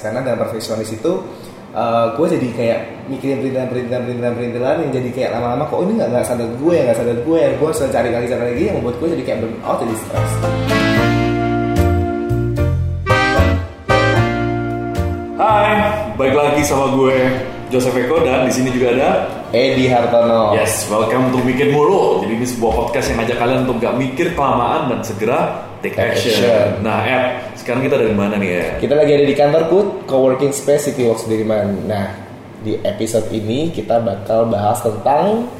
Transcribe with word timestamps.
karena 0.00 0.24
dalam 0.24 0.40
perfeksionis 0.40 0.96
itu 0.96 1.20
uh, 1.76 2.16
gue 2.16 2.26
jadi 2.26 2.48
kayak 2.56 2.80
mikirin 3.12 3.44
perintilan 3.44 3.68
perintilan 3.68 4.02
perintilan 4.02 4.32
perintilan 4.34 4.76
yang 4.80 4.90
jadi 4.96 5.10
kayak 5.12 5.30
lama-lama 5.36 5.64
kok 5.68 5.80
ini 5.84 5.92
nggak 6.00 6.08
nggak 6.08 6.24
sadar 6.24 6.48
gue 6.56 6.72
ya 6.72 6.82
nggak 6.88 6.98
sadar 6.98 7.18
gue 7.20 7.38
ya? 7.38 7.50
Gue 7.60 7.68
selalu 7.76 7.92
cari 7.92 8.08
lagi 8.08 8.26
cari 8.32 8.44
lagi 8.48 8.62
yang 8.64 8.76
membuat 8.80 8.96
gue 8.96 9.08
jadi 9.12 9.22
kayak 9.28 9.38
burn 9.44 9.54
out 9.60 9.78
jadi 9.84 9.94
stres. 10.00 10.32
Hai, 15.40 15.72
balik 16.20 16.36
lagi 16.36 16.62
sama 16.64 16.92
gue 16.96 17.16
Joseph 17.72 17.96
Eko 17.96 18.20
dan 18.24 18.44
di 18.44 18.52
sini 18.52 18.68
juga 18.72 18.92
ada 18.92 19.10
Edi 19.50 19.90
Hartono 19.90 20.54
Yes, 20.54 20.86
welcome 20.86 21.34
to 21.34 21.42
Mikir 21.42 21.74
Mulu. 21.74 22.22
Jadi 22.22 22.38
ini 22.38 22.46
sebuah 22.46 22.70
podcast 22.70 23.10
yang 23.10 23.18
ngajak 23.18 23.38
kalian 23.42 23.58
untuk 23.66 23.82
gak 23.82 23.98
mikir 23.98 24.26
kelamaan 24.38 24.94
dan 24.94 25.02
segera 25.02 25.66
take 25.82 25.98
action. 25.98 26.38
action. 26.38 26.86
Nah, 26.86 27.02
Ed, 27.02 27.58
sekarang 27.58 27.82
kita 27.82 27.98
dari 27.98 28.14
mana 28.14 28.38
nih 28.38 28.50
ya? 28.54 28.66
kita 28.78 28.94
lagi 28.94 29.10
ada 29.10 29.26
di 29.26 29.34
kantor 29.34 29.62
Put 29.66 29.86
Coworking 30.06 30.54
Space 30.54 30.86
City 30.86 31.02
Walk 31.02 31.18
Sudirman 31.18 31.82
nah 31.90 32.14
di 32.62 32.78
episode 32.78 33.26
ini 33.34 33.74
kita 33.74 33.98
bakal 33.98 34.46
bahas 34.46 34.86
tentang 34.86 35.50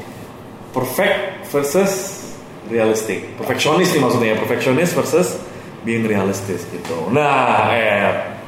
Perfect 0.71 1.51
versus 1.51 2.23
realistic. 2.71 3.35
Perfeksionis 3.35 3.91
nih 3.91 3.99
maksudnya 3.99 4.27
ya, 4.31 4.37
perfeksionis 4.39 4.95
versus 4.95 5.35
being 5.83 6.07
realistis 6.07 6.63
gitu. 6.71 7.11
Nah, 7.11 7.75
Ed, 7.75 8.39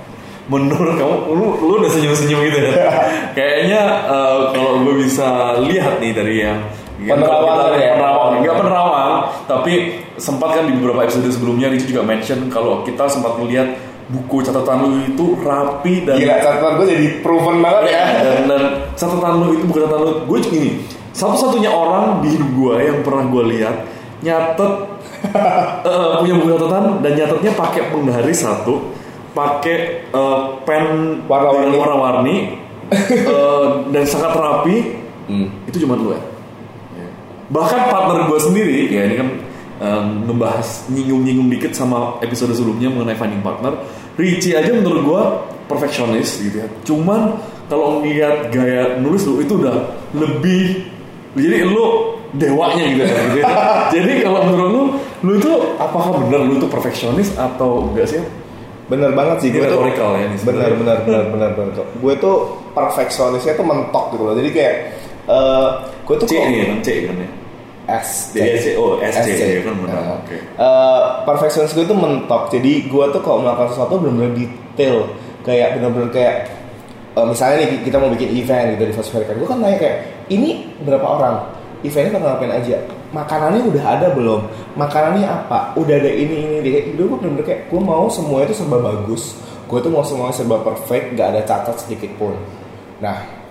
menurut 0.48 0.96
kamu, 1.00 1.16
lu, 1.34 1.48
lu 1.60 1.74
udah 1.84 1.92
senyum-senyum 1.92 2.40
gitu 2.48 2.58
ya? 2.60 2.72
Kayaknya 3.38 3.82
eh, 4.08 4.40
kalau 4.56 4.74
gue 4.84 4.96
bisa 5.04 5.60
lihat 5.64 6.00
nih 6.00 6.12
dari 6.12 6.36
yang 6.44 6.60
Penerawang 7.04 7.76
ya? 7.76 8.00
penerawang, 8.00 8.32
enggak 8.40 8.56
penerawang, 8.64 9.14
tapi 9.44 9.74
sempat 10.16 10.56
kan 10.56 10.64
di 10.72 10.74
beberapa 10.80 11.04
episode 11.04 11.28
sebelumnya 11.36 11.68
Ricci 11.68 11.92
juga 11.92 12.00
mention 12.06 12.48
kalau 12.48 12.80
kita 12.88 13.12
sempat 13.12 13.36
melihat 13.44 13.76
buku 14.08 14.40
catatan 14.40 14.88
lu 14.88 14.90
itu 15.04 15.36
rapi 15.44 16.08
dan 16.08 16.16
gila 16.16 16.36
catatan 16.40 16.72
gue 16.80 16.88
jadi 16.96 17.08
proven 17.20 17.60
banget 17.60 17.84
ya. 17.92 18.04
Dan, 18.24 18.38
dan 18.48 18.62
catatan 18.96 19.34
lu 19.42 19.48
itu 19.52 19.64
bukan 19.68 19.82
catatan 19.84 20.04
lu. 20.06 20.14
Gue 20.32 20.40
gini 20.48 20.72
satu-satunya 21.14 21.70
orang 21.70 22.26
di 22.26 22.34
hidup 22.34 22.50
gue 22.58 22.76
yang 22.82 23.00
pernah 23.06 23.26
gue 23.30 23.44
lihat 23.58 23.76
nyatet 24.26 24.74
eh, 25.88 26.12
punya 26.20 26.34
buku 26.42 26.50
catatan 26.58 26.84
dan 27.06 27.12
nyatetnya 27.16 27.52
pakai 27.54 27.82
penggaris 27.94 28.40
satu 28.44 28.76
pakai 29.34 29.78
eh, 30.08 30.40
pen 30.64 30.86
Warna-warni. 31.26 31.76
warna-warni 31.76 32.36
eh, 33.34 33.66
dan 33.90 34.04
sangat 34.06 34.34
rapi 34.34 34.78
Hmm. 35.24 35.48
itu 35.64 35.80
cuma 35.80 35.96
lu 35.96 36.12
ya 36.12 36.20
bahkan 37.48 37.88
partner 37.88 38.28
gue 38.28 38.40
sendiri 38.44 38.92
ya 38.92 39.08
ini 39.08 39.16
kan 39.16 39.30
em, 39.80 40.06
ngebahas 40.28 40.84
nyinggung-nyinggung 40.92 41.48
dikit 41.48 41.72
sama 41.72 42.20
episode 42.20 42.52
sebelumnya 42.52 42.92
mengenai 42.92 43.16
finding 43.16 43.40
partner 43.40 43.72
Richie 44.20 44.52
aja 44.52 44.76
menurut 44.76 45.00
gue 45.00 45.22
perfeksionis 45.70 46.44
gitu 46.44 46.60
ya 46.60 46.68
cuman 46.84 47.40
kalau 47.72 48.04
ngeliat 48.04 48.52
gaya 48.52 49.00
nulis 49.00 49.24
lu 49.24 49.40
itu 49.40 49.64
udah 49.64 49.96
lebih 50.12 50.92
jadi 51.40 51.72
lu 51.72 52.20
dewanya 52.36 52.84
gitu 52.84 53.02
ya, 53.08 53.16
gitu 53.32 53.38
ya. 53.40 53.48
jadi 53.96 54.12
kalau 54.28 54.40
menurut 54.44 54.70
lu 54.70 54.84
lu 55.24 55.32
itu 55.40 55.52
apakah 55.80 56.20
benar 56.20 56.44
lu 56.44 56.60
itu 56.60 56.68
perfeksionis 56.68 57.32
atau 57.40 57.88
enggak 57.88 58.12
sih 58.12 58.20
bener 58.92 59.12
banget 59.16 59.38
sih 59.40 59.50
gue 59.50 59.64
tuh 59.64 59.80
ya 59.80 60.28
bener 60.44 60.72
bener 60.76 60.98
bener 61.08 61.24
bener 61.32 61.50
bener. 61.56 61.74
Gue 62.04 62.14
tuh 62.20 62.60
perfeksionisnya 62.76 63.56
tuh 63.56 63.64
mentok 63.64 64.12
gitu 64.12 64.24
loh. 64.28 64.36
Jadi 64.36 64.50
kayak 64.52 64.76
eh 65.32 65.68
gue 66.04 66.16
tuh 66.20 66.28
C 66.28 66.34
ini 66.36 66.68
kan 66.68 66.80
C 66.84 66.90
kan 67.08 67.16
ya? 67.16 67.30
S 67.84 68.32
DSC, 68.32 68.80
oh, 68.80 68.96
SC, 69.04 69.28
ya 69.44 69.60
kan 69.60 69.76
benar, 69.76 70.00
Nah, 70.00 70.16
oke. 70.24 70.36
eh, 70.40 71.02
perfeksionis 71.28 71.76
gue 71.76 71.84
tuh 71.84 71.96
mentok. 72.00 72.48
Jadi 72.48 72.88
gue 72.88 73.06
tuh 73.12 73.20
kalau 73.20 73.44
melakukan 73.44 73.76
sesuatu 73.76 74.00
benar-benar 74.00 74.32
detail. 74.40 75.12
Kayak 75.44 75.76
benar-benar 75.80 76.10
kayak 76.16 76.36
eh, 77.16 77.26
misalnya 77.28 77.68
nih 77.68 77.84
kita 77.84 78.00
mau 78.00 78.08
bikin 78.12 78.32
event 78.40 78.80
gitu 78.80 78.84
di 78.88 78.96
festival 78.96 79.28
gue 79.28 79.48
kan 79.48 79.60
nanya 79.60 79.78
kayak 79.80 79.98
ini 80.32 80.72
berapa 80.84 81.04
orang? 81.04 81.36
Eventnya 81.84 82.16
bakal 82.16 82.28
ngapain 82.40 82.54
aja 82.64 82.78
makanannya 83.14 83.62
udah 83.70 83.84
ada 83.86 84.08
belum? 84.12 84.42
Makanannya 84.76 85.28
apa? 85.30 85.78
Udah 85.80 85.96
ada 86.02 86.12
ini 86.12 86.36
ini 86.44 86.56
ini. 86.60 86.70
Kayak 86.74 86.86
gue 86.98 87.06
bener-bener 87.08 87.46
kayak 87.46 87.62
gue 87.70 87.82
mau 87.82 88.10
semua 88.10 88.44
itu 88.44 88.58
serba 88.58 88.82
bagus. 88.82 89.38
Gue 89.70 89.80
tuh 89.80 89.94
mau 89.94 90.04
semuanya 90.04 90.36
serba 90.36 90.60
perfect 90.66 91.16
gak 91.16 91.32
ada 91.38 91.42
cacat 91.46 91.78
sedikit 91.80 92.12
pun. 92.20 92.36
Nah 93.00 93.44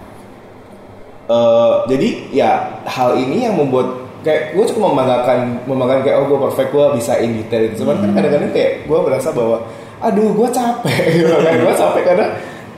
Eh, 1.33 1.75
jadi 1.87 2.09
ya 2.35 2.51
hal 2.83 3.15
ini 3.15 3.47
yang 3.47 3.55
membuat 3.55 4.05
kayak 4.27 4.59
gue 4.59 4.65
cukup 4.69 4.91
membanggakan 4.91 5.65
membanggakan 5.71 6.03
kayak 6.03 6.17
oh 6.19 6.27
gue 6.27 6.39
perfect 6.51 6.71
gue 6.75 6.87
bisa 6.99 7.13
in 7.23 7.39
detail. 7.39 7.63
Gitu. 7.71 7.87
cuman 7.87 8.03
kan 8.03 8.11
kadang-kadang 8.19 8.51
kayak 8.51 8.73
gue 8.91 8.99
berasa 8.99 9.29
bahwa 9.31 9.63
aduh 10.03 10.29
gue 10.35 10.49
capek. 10.51 10.99
Gitu 11.23 11.31
kan. 11.31 11.53
Gue 11.63 11.75
capek 11.79 12.03
karena 12.05 12.27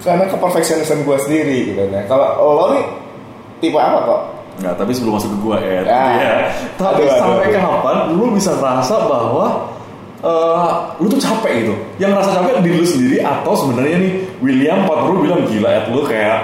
karena 0.05 0.25
keperfeksionisan 0.29 1.09
gue 1.09 1.17
sendiri 1.25 1.73
gitu 1.73 1.89
nah 1.89 2.05
kalau 2.05 2.37
lo 2.45 2.65
nih 2.77 2.85
tipe 3.65 3.81
apa 3.81 4.05
kok 4.05 4.23
Nggak, 4.55 4.75
tapi 4.79 4.91
sebelum 4.95 5.19
masuk 5.19 5.31
ke 5.35 5.39
gua 5.43 5.57
ya. 5.59 5.83
Ya. 5.83 6.03
ya. 6.15 6.35
Tapi 6.79 7.03
Aduh, 7.05 7.19
sampai 7.19 7.47
aduh. 7.51 7.59
kapan 7.59 7.97
lu 8.15 8.27
bisa 8.35 8.51
ngerasa 8.55 8.95
bahwa 9.11 9.47
eh, 10.23 10.71
lu 11.03 11.07
tuh 11.11 11.21
capek 11.21 11.53
gitu. 11.67 11.75
Yang 11.99 12.11
ngerasa 12.15 12.31
capek 12.39 12.51
diri 12.63 12.77
lu 12.79 12.87
sendiri 12.87 13.17
atau 13.21 13.53
sebenarnya 13.59 13.97
nih 13.99 14.13
William 14.39 14.79
lu 14.87 15.21
bilang 15.27 15.43
gila 15.51 15.69
ya 15.69 15.81
lu 15.91 16.03
kayak 16.07 16.39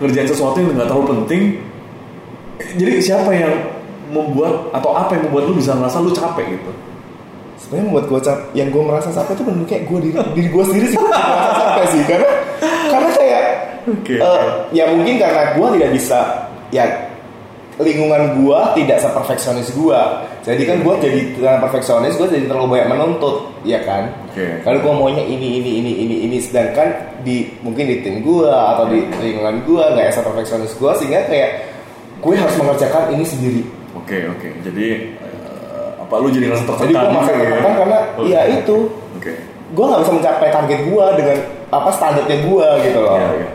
ngerjain 0.00 0.28
sesuatu 0.28 0.56
yang 0.60 0.72
nggak 0.76 0.88
terlalu 0.88 1.06
penting. 1.20 1.42
Jadi 2.76 2.92
siapa 3.00 3.30
yang 3.32 3.52
membuat 4.10 4.68
atau 4.74 4.90
apa 4.96 5.16
yang 5.16 5.28
membuat 5.30 5.44
lu 5.48 5.54
bisa 5.60 5.72
ngerasa 5.76 6.02
lu 6.02 6.10
capek 6.12 6.58
gitu? 6.58 6.72
sebenarnya 7.60 7.86
membuat 7.92 8.06
gue 8.10 8.20
capek 8.24 8.46
yang 8.56 8.68
gue 8.72 8.82
merasa 8.82 9.08
capek 9.14 9.32
itu 9.36 9.44
bener 9.46 9.64
kayak 9.68 9.82
gue 9.86 9.98
diri 10.02 10.14
diri 10.34 10.48
gue 10.48 10.64
sendiri 10.64 10.86
sih 10.90 10.98
merasa 10.98 11.52
capek 11.54 11.86
sih 11.92 12.02
karena 12.08 12.30
karena 12.90 13.10
kayak 13.14 13.44
Oke, 13.80 14.12
eh, 14.12 14.22
oke. 14.22 14.76
ya 14.76 14.84
mungkin 14.92 15.14
karena 15.16 15.42
gue 15.56 15.66
tidak 15.78 15.90
bisa 15.94 16.18
ya 16.68 16.84
lingkungan 17.80 18.22
gue 18.40 18.60
tidak 18.80 18.98
seperfeksionis 19.00 19.72
gue 19.72 20.00
jadi 20.40 20.62
kan 20.64 20.76
gue 20.80 20.94
jadi 21.00 21.20
dengan 21.36 21.58
perfeksionis 21.64 22.16
gue 22.16 22.28
jadi 22.28 22.44
terlalu 22.48 22.76
banyak 22.76 22.88
menuntut 22.92 23.50
ya 23.64 23.80
kan 23.84 24.08
Oke. 24.30 24.60
kalau 24.64 24.78
gue 24.80 24.92
maunya 24.92 25.24
ini 25.24 25.60
ini 25.60 25.70
ini 25.84 25.92
ini 26.04 26.16
ini 26.28 26.36
sedangkan 26.40 27.20
di 27.24 27.48
mungkin 27.60 27.88
di 27.88 28.00
tim 28.00 28.20
gue 28.24 28.48
atau 28.48 28.88
di 28.88 29.04
lingkungan 29.20 29.64
gue 29.64 29.82
nggak 29.82 30.12
seperfeksionis 30.12 30.76
gue 30.76 30.90
sehingga 31.00 31.24
kayak 31.28 31.50
gue 32.20 32.34
harus 32.36 32.56
mengerjakan 32.60 33.12
ini 33.16 33.24
sendiri 33.24 33.62
Oke 33.90 34.26
oke. 34.26 34.48
Jadi 34.62 34.86
eh, 35.18 35.88
apa 35.98 36.14
lu 36.22 36.30
jadi 36.30 36.46
ngerasa 36.50 36.64
tertekan? 36.66 36.86
jadi 36.94 37.06
merasa 37.10 37.30
gitu 37.30 37.42
ya? 37.42 37.50
tertekan 37.50 37.74
karena 37.74 37.98
Oh, 38.18 38.24
ya 38.26 38.40
itu 38.46 38.76
Oke. 39.18 39.32
gue 39.70 39.84
nggak 39.86 40.00
bisa 40.02 40.12
mencapai 40.14 40.48
target 40.50 40.80
gue 40.86 41.04
dengan 41.18 41.38
apa 41.70 41.90
standarnya 41.94 42.36
gue 42.42 42.66
gitu 42.86 42.98
loh. 43.02 43.16
Iya, 43.18 43.28
iya. 43.34 43.48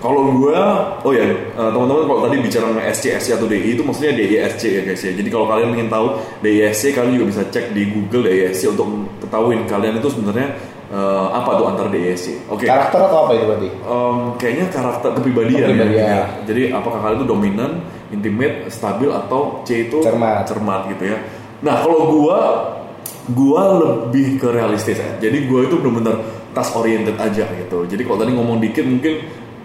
Kalau 0.00 0.32
gue, 0.32 0.56
oh 1.04 1.12
ya, 1.12 1.28
eh, 1.28 1.70
teman-teman 1.76 2.08
kalau 2.08 2.20
tadi 2.24 2.40
bicara 2.40 2.64
mengenai 2.72 2.88
SC, 2.88 3.12
SC 3.20 3.36
atau 3.36 3.44
DI 3.44 3.76
itu 3.76 3.84
maksudnya 3.84 4.16
DISC 4.16 4.62
ya 4.64 4.80
guys 4.80 5.02
ya. 5.04 5.12
Jadi 5.12 5.28
kalau 5.28 5.44
kalian 5.44 5.76
ingin 5.76 5.92
tahu 5.92 6.16
DISC, 6.40 6.96
kalian 6.96 7.20
juga 7.20 7.26
bisa 7.36 7.42
cek 7.52 7.76
di 7.76 7.84
Google 7.92 8.24
DISC 8.24 8.64
untuk 8.72 8.88
ketahuin 9.20 9.68
kalian 9.68 10.00
itu 10.00 10.08
sebenarnya 10.08 10.48
eh, 10.88 11.26
apa 11.36 11.50
tuh 11.52 11.66
antar 11.68 11.86
DISC. 11.92 12.48
Oke. 12.48 12.64
Karakter 12.64 12.96
atau 13.04 13.28
apa 13.28 13.30
itu 13.36 13.44
berarti? 13.44 13.68
Em, 13.68 14.16
kayaknya 14.40 14.66
karakter 14.72 15.10
kepribadian, 15.20 15.68
Kepribadian. 15.68 16.00
ya. 16.00 16.20
Jadi 16.48 16.62
apakah 16.72 16.98
kalian 17.04 17.18
itu 17.20 17.28
dominan, 17.28 17.70
intimate, 18.08 18.56
stabil 18.72 19.10
atau 19.12 19.60
C 19.68 19.84
itu 19.84 20.00
Cermat. 20.00 20.48
cermat 20.48 20.88
gitu 20.96 21.12
ya. 21.12 21.20
Nah 21.60 21.84
kalau 21.84 22.08
gua 22.08 22.38
gua 23.36 23.62
lebih 23.78 24.40
ke 24.40 24.48
realistis 24.48 24.96
ya. 24.96 25.12
Jadi 25.20 25.44
gua 25.44 25.68
itu 25.68 25.76
benar-benar 25.76 26.18
task 26.50 26.74
oriented 26.74 27.14
aja 27.14 27.46
gitu. 27.46 27.86
Jadi 27.86 28.02
kalau 28.02 28.18
tadi 28.18 28.32
ngomong 28.34 28.58
dikit 28.58 28.82
mungkin 28.82 29.14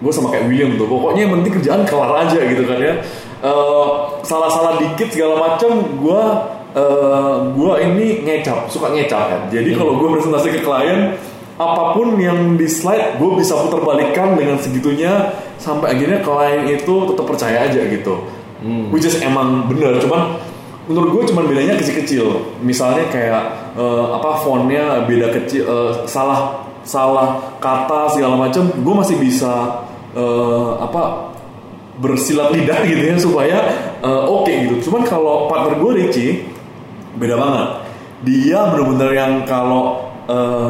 gue 0.02 0.12
sama 0.12 0.32
kayak 0.32 0.52
William 0.52 0.76
tuh. 0.76 0.88
Pokoknya 0.88 1.28
yang 1.28 1.34
penting 1.40 1.52
kerjaan 1.62 1.82
kelar 1.88 2.12
aja 2.28 2.40
gitu 2.40 2.64
kan 2.68 2.80
ya. 2.80 2.94
Eh, 3.46 3.90
salah-salah 4.26 4.82
dikit 4.82 5.12
segala 5.14 5.36
macam 5.38 5.86
gua 6.02 6.24
eh, 6.76 7.36
gua 7.54 7.80
ini 7.80 8.26
ngecap, 8.26 8.68
suka 8.72 8.92
ngecap 8.92 9.24
kan. 9.32 9.42
Jadi 9.54 9.76
kalau 9.78 10.02
gue 10.02 10.08
presentasi 10.18 10.50
ke 10.56 10.62
klien 10.66 11.16
apa 11.56 11.96
pun 11.96 12.20
yang 12.20 12.60
di 12.60 12.68
slide 12.68 13.16
gue 13.16 13.32
bisa 13.40 13.56
putar 13.56 13.80
balikan 13.80 14.36
dengan 14.36 14.60
segitunya 14.60 15.32
sampai 15.56 15.96
akhirnya 15.96 16.20
klien 16.20 16.68
itu 16.68 16.96
tetap 17.08 17.24
percaya 17.24 17.64
aja 17.64 17.80
gitu 17.80 18.28
which 18.92 19.08
is 19.08 19.16
emang 19.24 19.64
bener 19.72 19.96
cuman 20.04 20.36
menurut 20.86 21.10
gue 21.16 21.24
cuman 21.32 21.48
bedanya 21.48 21.80
kecil-kecil 21.80 22.60
misalnya 22.60 23.08
kayak 23.08 23.72
eh, 23.80 24.06
apa 24.20 24.44
fontnya 24.44 25.08
beda 25.08 25.32
kecil 25.32 25.64
eh, 25.64 25.92
salah 26.12 26.60
salah 26.84 27.56
kata 27.64 28.12
segala 28.14 28.36
macam 28.36 28.68
gue 28.70 28.96
masih 29.00 29.18
bisa 29.18 29.85
eh, 30.16 30.72
apa 30.80 31.32
bersilat 32.00 32.52
lidah 32.56 32.80
gitu 32.90 33.04
ya 33.04 33.16
supaya 33.20 33.58
eh, 34.02 34.24
oke 34.26 34.50
gitu. 34.50 34.90
Cuman 34.90 35.04
kalau 35.06 35.52
partner 35.52 35.76
gue 35.78 35.92
Richie 36.02 36.34
beda 37.20 37.36
banget. 37.36 37.68
Dia 38.26 38.72
bener-bener 38.72 39.10
yang 39.14 39.32
kalau 39.44 40.10
eh, 40.26 40.68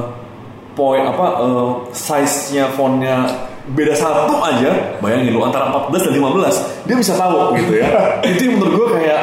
poin 0.75 1.05
apa 1.05 1.27
eh, 1.39 1.69
size-nya 1.93 2.73
fontnya 2.75 3.29
beda 3.65 3.97
satu 3.97 4.45
aja 4.45 5.01
bayangin 5.01 5.33
lu 5.33 5.41
antara 5.41 5.73
14 5.73 6.13
dan 6.13 6.13
15 6.21 6.85
dia 6.85 6.95
bisa 6.97 7.13
tahu 7.17 7.57
gitu 7.57 7.73
ya. 7.79 7.89
Itu 8.29 8.41
yang 8.49 8.53
menurut 8.59 8.73
gue 8.73 8.87
kayak 9.01 9.21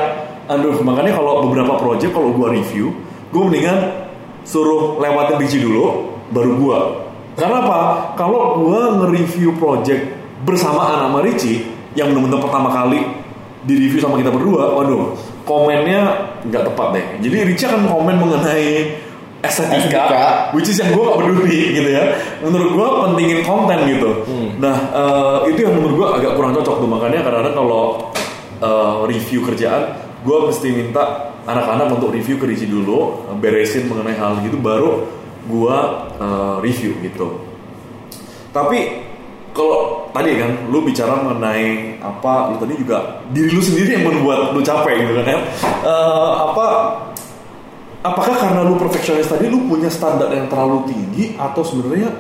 aduh 0.51 0.75
makanya 0.83 1.15
kalau 1.15 1.47
beberapa 1.47 1.79
project 1.79 2.11
kalau 2.11 2.35
gue 2.35 2.49
review 2.59 2.91
gue 3.31 3.43
mendingan 3.47 4.03
suruh 4.43 4.99
lewatin 4.99 5.39
biji 5.39 5.63
dulu 5.63 6.13
baru 6.35 6.51
gue 6.59 6.79
Karena 7.37 7.65
apa? 7.65 7.81
Kalau 8.15 8.61
gue 8.61 8.81
nge-review 9.01 9.57
project 9.57 10.03
bersamaan 10.45 11.09
sama 11.09 11.25
Richie 11.25 11.65
yang 11.97 12.13
benar-benar 12.13 12.41
pertama 12.45 12.69
kali 12.73 13.01
di 13.63 13.75
review 13.79 14.03
sama 14.03 14.19
kita 14.19 14.35
berdua, 14.35 14.75
waduh, 14.75 15.15
komennya 15.47 16.35
nggak 16.45 16.63
tepat 16.73 16.89
deh. 16.99 17.05
Jadi 17.23 17.37
Richie 17.47 17.69
akan 17.71 17.87
komen 17.87 18.17
mengenai 18.19 18.99
estetika, 19.43 20.07
Estetika. 20.07 20.27
which 20.55 20.71
is 20.71 20.79
yang 20.79 20.95
gue 20.95 21.03
gak 21.03 21.19
peduli 21.19 21.61
gitu 21.79 21.91
ya. 21.91 22.05
Menurut 22.43 22.71
gue 22.75 22.89
pentingin 23.07 23.41
konten 23.43 23.79
gitu. 23.91 24.11
Nah 24.59 24.77
eh, 24.95 25.39
itu 25.51 25.67
yang 25.67 25.75
menurut 25.79 25.95
gue 25.99 26.09
agak 26.23 26.33
kurang 26.39 26.55
cocok 26.59 26.77
tuh 26.79 26.89
makanya 26.91 27.27
kadang-kadang 27.27 27.55
kalau 27.59 27.85
eh, 28.63 28.95
review 29.11 29.43
kerjaan, 29.47 29.99
gue 30.23 30.37
mesti 30.47 30.69
minta 30.71 31.35
anak-anak 31.43 31.99
untuk 31.99 32.15
review 32.15 32.39
ke 32.39 32.47
Richie 32.47 32.71
dulu, 32.71 33.27
beresin 33.43 33.91
mengenai 33.91 34.15
hal 34.15 34.39
gitu, 34.47 34.63
baru 34.63 35.22
gue 35.47 35.77
eh, 36.21 36.55
review 36.63 36.93
gitu. 37.03 37.41
Tapi 38.53 38.79
kalau 39.53 40.09
tadi 40.13 40.33
kan 40.37 40.51
lu 40.73 40.81
bicara 40.81 41.21
mengenai 41.21 42.01
apa 42.01 42.53
lu 42.53 42.57
tadi 42.57 42.75
juga 42.81 43.21
diri 43.33 43.53
lu 43.53 43.61
sendiri 43.61 44.01
yang 44.01 44.05
membuat 44.09 44.57
lu 44.57 44.61
capek 44.65 44.95
gitu 45.05 45.13
kan 45.21 45.27
ya. 45.29 45.39
Eh, 45.85 46.31
apa 46.51 46.65
apakah 48.03 48.35
karena 48.35 48.61
lu 48.67 48.75
perfeksionis 48.81 49.29
tadi 49.31 49.47
lu 49.47 49.69
punya 49.69 49.93
standar 49.93 50.33
yang 50.33 50.49
terlalu 50.49 50.89
tinggi 50.91 51.37
atau 51.39 51.63
sebenarnya 51.63 52.11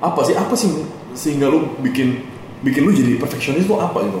apa 0.00 0.20
sih 0.24 0.34
apa 0.36 0.54
sih 0.56 0.70
sehingga 1.12 1.48
lu 1.48 1.64
bikin 1.80 2.20
bikin 2.60 2.84
lu 2.84 2.92
jadi 2.92 3.16
perfeksionis 3.16 3.64
tuh 3.64 3.80
apa 3.80 4.04
gitu? 4.04 4.20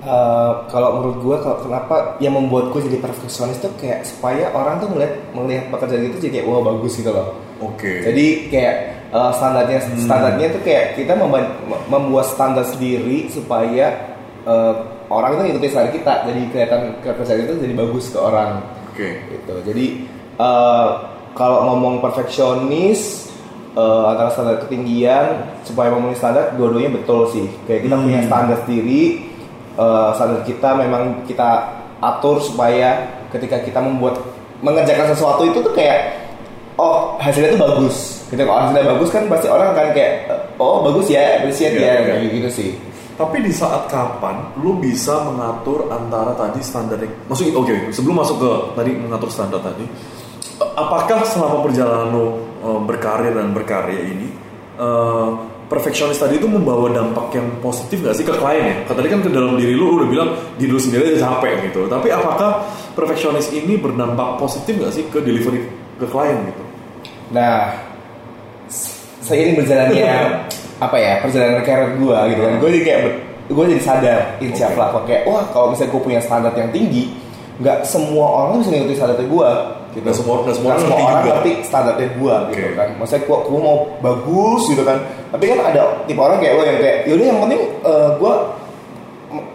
Eh, 0.00 0.52
kalau 0.72 0.96
menurut 0.96 1.16
gue 1.20 1.36
kalau 1.44 1.60
kenapa 1.60 1.94
yang 2.18 2.32
membuat 2.32 2.72
gue 2.72 2.88
jadi 2.88 2.98
perfeksionis 2.98 3.60
tuh 3.60 3.68
kayak 3.76 4.00
supaya 4.02 4.48
orang 4.50 4.80
tuh 4.80 4.88
melihat 4.88 5.12
melihat 5.30 5.68
pekerjaan 5.68 6.08
itu 6.08 6.16
jadi 6.18 6.40
kayak 6.40 6.46
wah 6.48 6.64
bagus 6.64 6.96
gitu 6.96 7.12
loh. 7.12 7.36
Oke. 7.60 8.00
Jadi 8.00 8.48
kayak 8.48 8.74
eh, 9.12 9.32
standarnya 9.36 9.78
Hmm. 9.84 10.00
standarnya 10.00 10.46
tuh 10.50 10.62
kayak 10.64 10.96
kita 10.96 11.12
membuat 11.86 12.26
standar 12.26 12.64
sendiri 12.64 13.28
supaya 13.28 14.16
eh, 14.40 14.74
orang 15.06 15.36
itu 15.36 15.42
ngikutin 15.52 15.68
standar 15.68 15.92
kita. 15.92 16.14
Jadi 16.24 16.40
kelihatan 16.48 16.80
pekerjaan 17.04 17.40
itu 17.44 17.54
jadi 17.60 17.74
bagus 17.76 18.04
ke 18.08 18.16
orang. 18.16 18.50
Oke. 18.88 19.08
Gitu. 19.28 19.52
Jadi 19.68 19.86
eh, 20.40 20.88
kalau 21.36 21.58
ngomong 21.68 22.00
perfeksionis 22.00 23.28
eh, 23.76 24.04
antara 24.08 24.32
standar 24.32 24.64
ketinggian 24.64 25.44
supaya 25.60 25.92
memenuhi 25.92 26.16
standar 26.16 26.56
dua-duanya 26.56 26.96
betul 26.96 27.28
sih. 27.28 27.44
Kayak 27.68 27.84
kita 27.84 27.96
Hmm. 28.00 28.04
punya 28.08 28.20
standar 28.24 28.56
sendiri. 28.64 29.28
Eh, 29.80 30.10
standar 30.12 30.44
kita 30.44 30.76
memang 30.76 31.24
kita 31.24 31.80
atur 32.00 32.40
supaya 32.40 33.08
ketika 33.32 33.60
kita 33.64 33.80
membuat 33.80 34.20
mengerjakan 34.60 35.16
sesuatu 35.16 35.48
itu 35.48 35.64
tuh 35.64 35.72
kayak 35.72 36.20
oh 36.76 37.16
hasilnya 37.16 37.56
tuh 37.56 37.60
bagus. 37.64 37.96
Ketika 38.28 38.46
kalau 38.46 38.60
hasilnya 38.68 38.86
bagus 38.96 39.08
kan 39.08 39.24
pasti 39.28 39.46
orang 39.48 39.72
akan 39.72 39.88
kayak 39.96 40.12
oh 40.60 40.84
bagus 40.84 41.06
ya, 41.08 41.40
appreciate 41.40 41.76
ya, 41.76 42.00
iya. 42.00 42.20
kayak 42.20 42.32
gitu 42.32 42.50
sih. 42.52 42.70
Tapi 43.20 43.44
di 43.44 43.52
saat 43.52 43.84
kapan 43.92 44.48
lu 44.64 44.80
bisa 44.80 45.28
mengatur 45.28 45.92
antara 45.92 46.32
tadi 46.32 46.60
standar 46.64 46.96
maksudnya 47.28 47.52
oke 47.52 47.92
sebelum 47.92 48.16
masuk 48.24 48.36
ke 48.40 48.52
tadi 48.80 48.90
mengatur 48.96 49.28
standar 49.28 49.60
tadi 49.60 49.84
apakah 50.60 51.20
selama 51.28 51.60
perjalanan 51.64 52.08
lu 52.16 52.26
eh, 52.64 52.80
berkarir 52.88 53.36
dan 53.36 53.52
berkarya 53.52 54.00
ini 54.08 54.28
eh, 54.80 55.28
perfeksionis 55.70 56.18
tadi 56.18 56.36
itu 56.36 56.50
membawa 56.50 56.90
dampak 56.90 57.30
yang 57.30 57.46
positif 57.62 58.02
gak 58.02 58.18
sih 58.18 58.26
ke 58.26 58.34
klien 58.34 58.64
ya? 58.66 58.76
Kan 58.90 58.98
Tadi 58.98 59.06
kan 59.06 59.20
ke 59.22 59.30
dalam 59.30 59.54
diri 59.54 59.78
lu, 59.78 59.86
lu 59.86 60.02
udah 60.02 60.08
bilang 60.10 60.30
diri 60.58 60.66
lu 60.68 60.82
sendiri 60.82 61.14
aja 61.14 61.30
capek 61.30 61.70
gitu. 61.70 61.86
Tapi 61.86 62.10
apakah 62.10 62.66
perfeksionis 62.92 63.54
ini 63.54 63.78
berdampak 63.78 64.34
positif 64.36 64.74
gak 64.76 64.90
sih 64.90 65.06
ke 65.06 65.22
delivery 65.22 65.62
ke 65.96 66.06
klien 66.10 66.42
gitu? 66.42 66.62
Nah, 67.30 67.70
s- 68.66 68.98
seiring 69.22 69.54
berjalannya 69.54 70.10
apa 70.84 70.96
ya 70.98 71.22
perjalanan 71.22 71.62
karir 71.62 71.94
gue 71.94 72.18
gitu 72.34 72.40
kan, 72.40 72.52
gue 72.58 72.68
jadi 72.74 72.82
kayak 72.82 73.00
gue 73.52 73.64
jadi 73.76 73.82
sadar 73.84 74.18
insya 74.40 74.66
Oke. 74.66 74.74
Allah 74.74 74.86
kok 74.90 75.04
kayak 75.06 75.22
wah 75.28 75.44
kalau 75.52 75.66
misalnya 75.70 75.92
gue 75.92 76.02
punya 76.02 76.20
standar 76.24 76.52
yang 76.56 76.70
tinggi, 76.72 77.14
nggak 77.60 77.84
semua 77.84 78.26
orang 78.26 78.64
bisa 78.64 78.74
ngikutin 78.74 78.96
standarnya 78.98 79.28
gue. 79.28 79.50
Gitu. 79.90 80.06
Nggak 80.06 80.16
semua- 80.22 80.40
nggak 80.46 80.54
semua 80.54 80.70
orang 80.70 80.86
juga. 80.86 81.30
ngerti 81.34 81.52
standarnya 81.66 82.08
gue 82.14 82.34
gitu 82.54 82.62
Oke. 82.62 82.78
kan. 82.78 82.88
Maksudnya 82.94 83.22
gue, 83.26 83.38
gue 83.50 83.60
mau 83.60 83.76
bagus 83.98 84.62
gitu 84.70 84.82
kan, 84.86 84.98
tapi 85.34 85.44
kan 85.50 85.58
ada 85.66 85.82
tipe 86.06 86.20
orang 86.22 86.38
kayak 86.38 86.54
lo 86.54 86.62
yang 86.62 86.78
kayak 86.78 86.96
yaudah 87.10 87.26
yang 87.26 87.38
penting 87.42 87.62
gue 88.22 88.32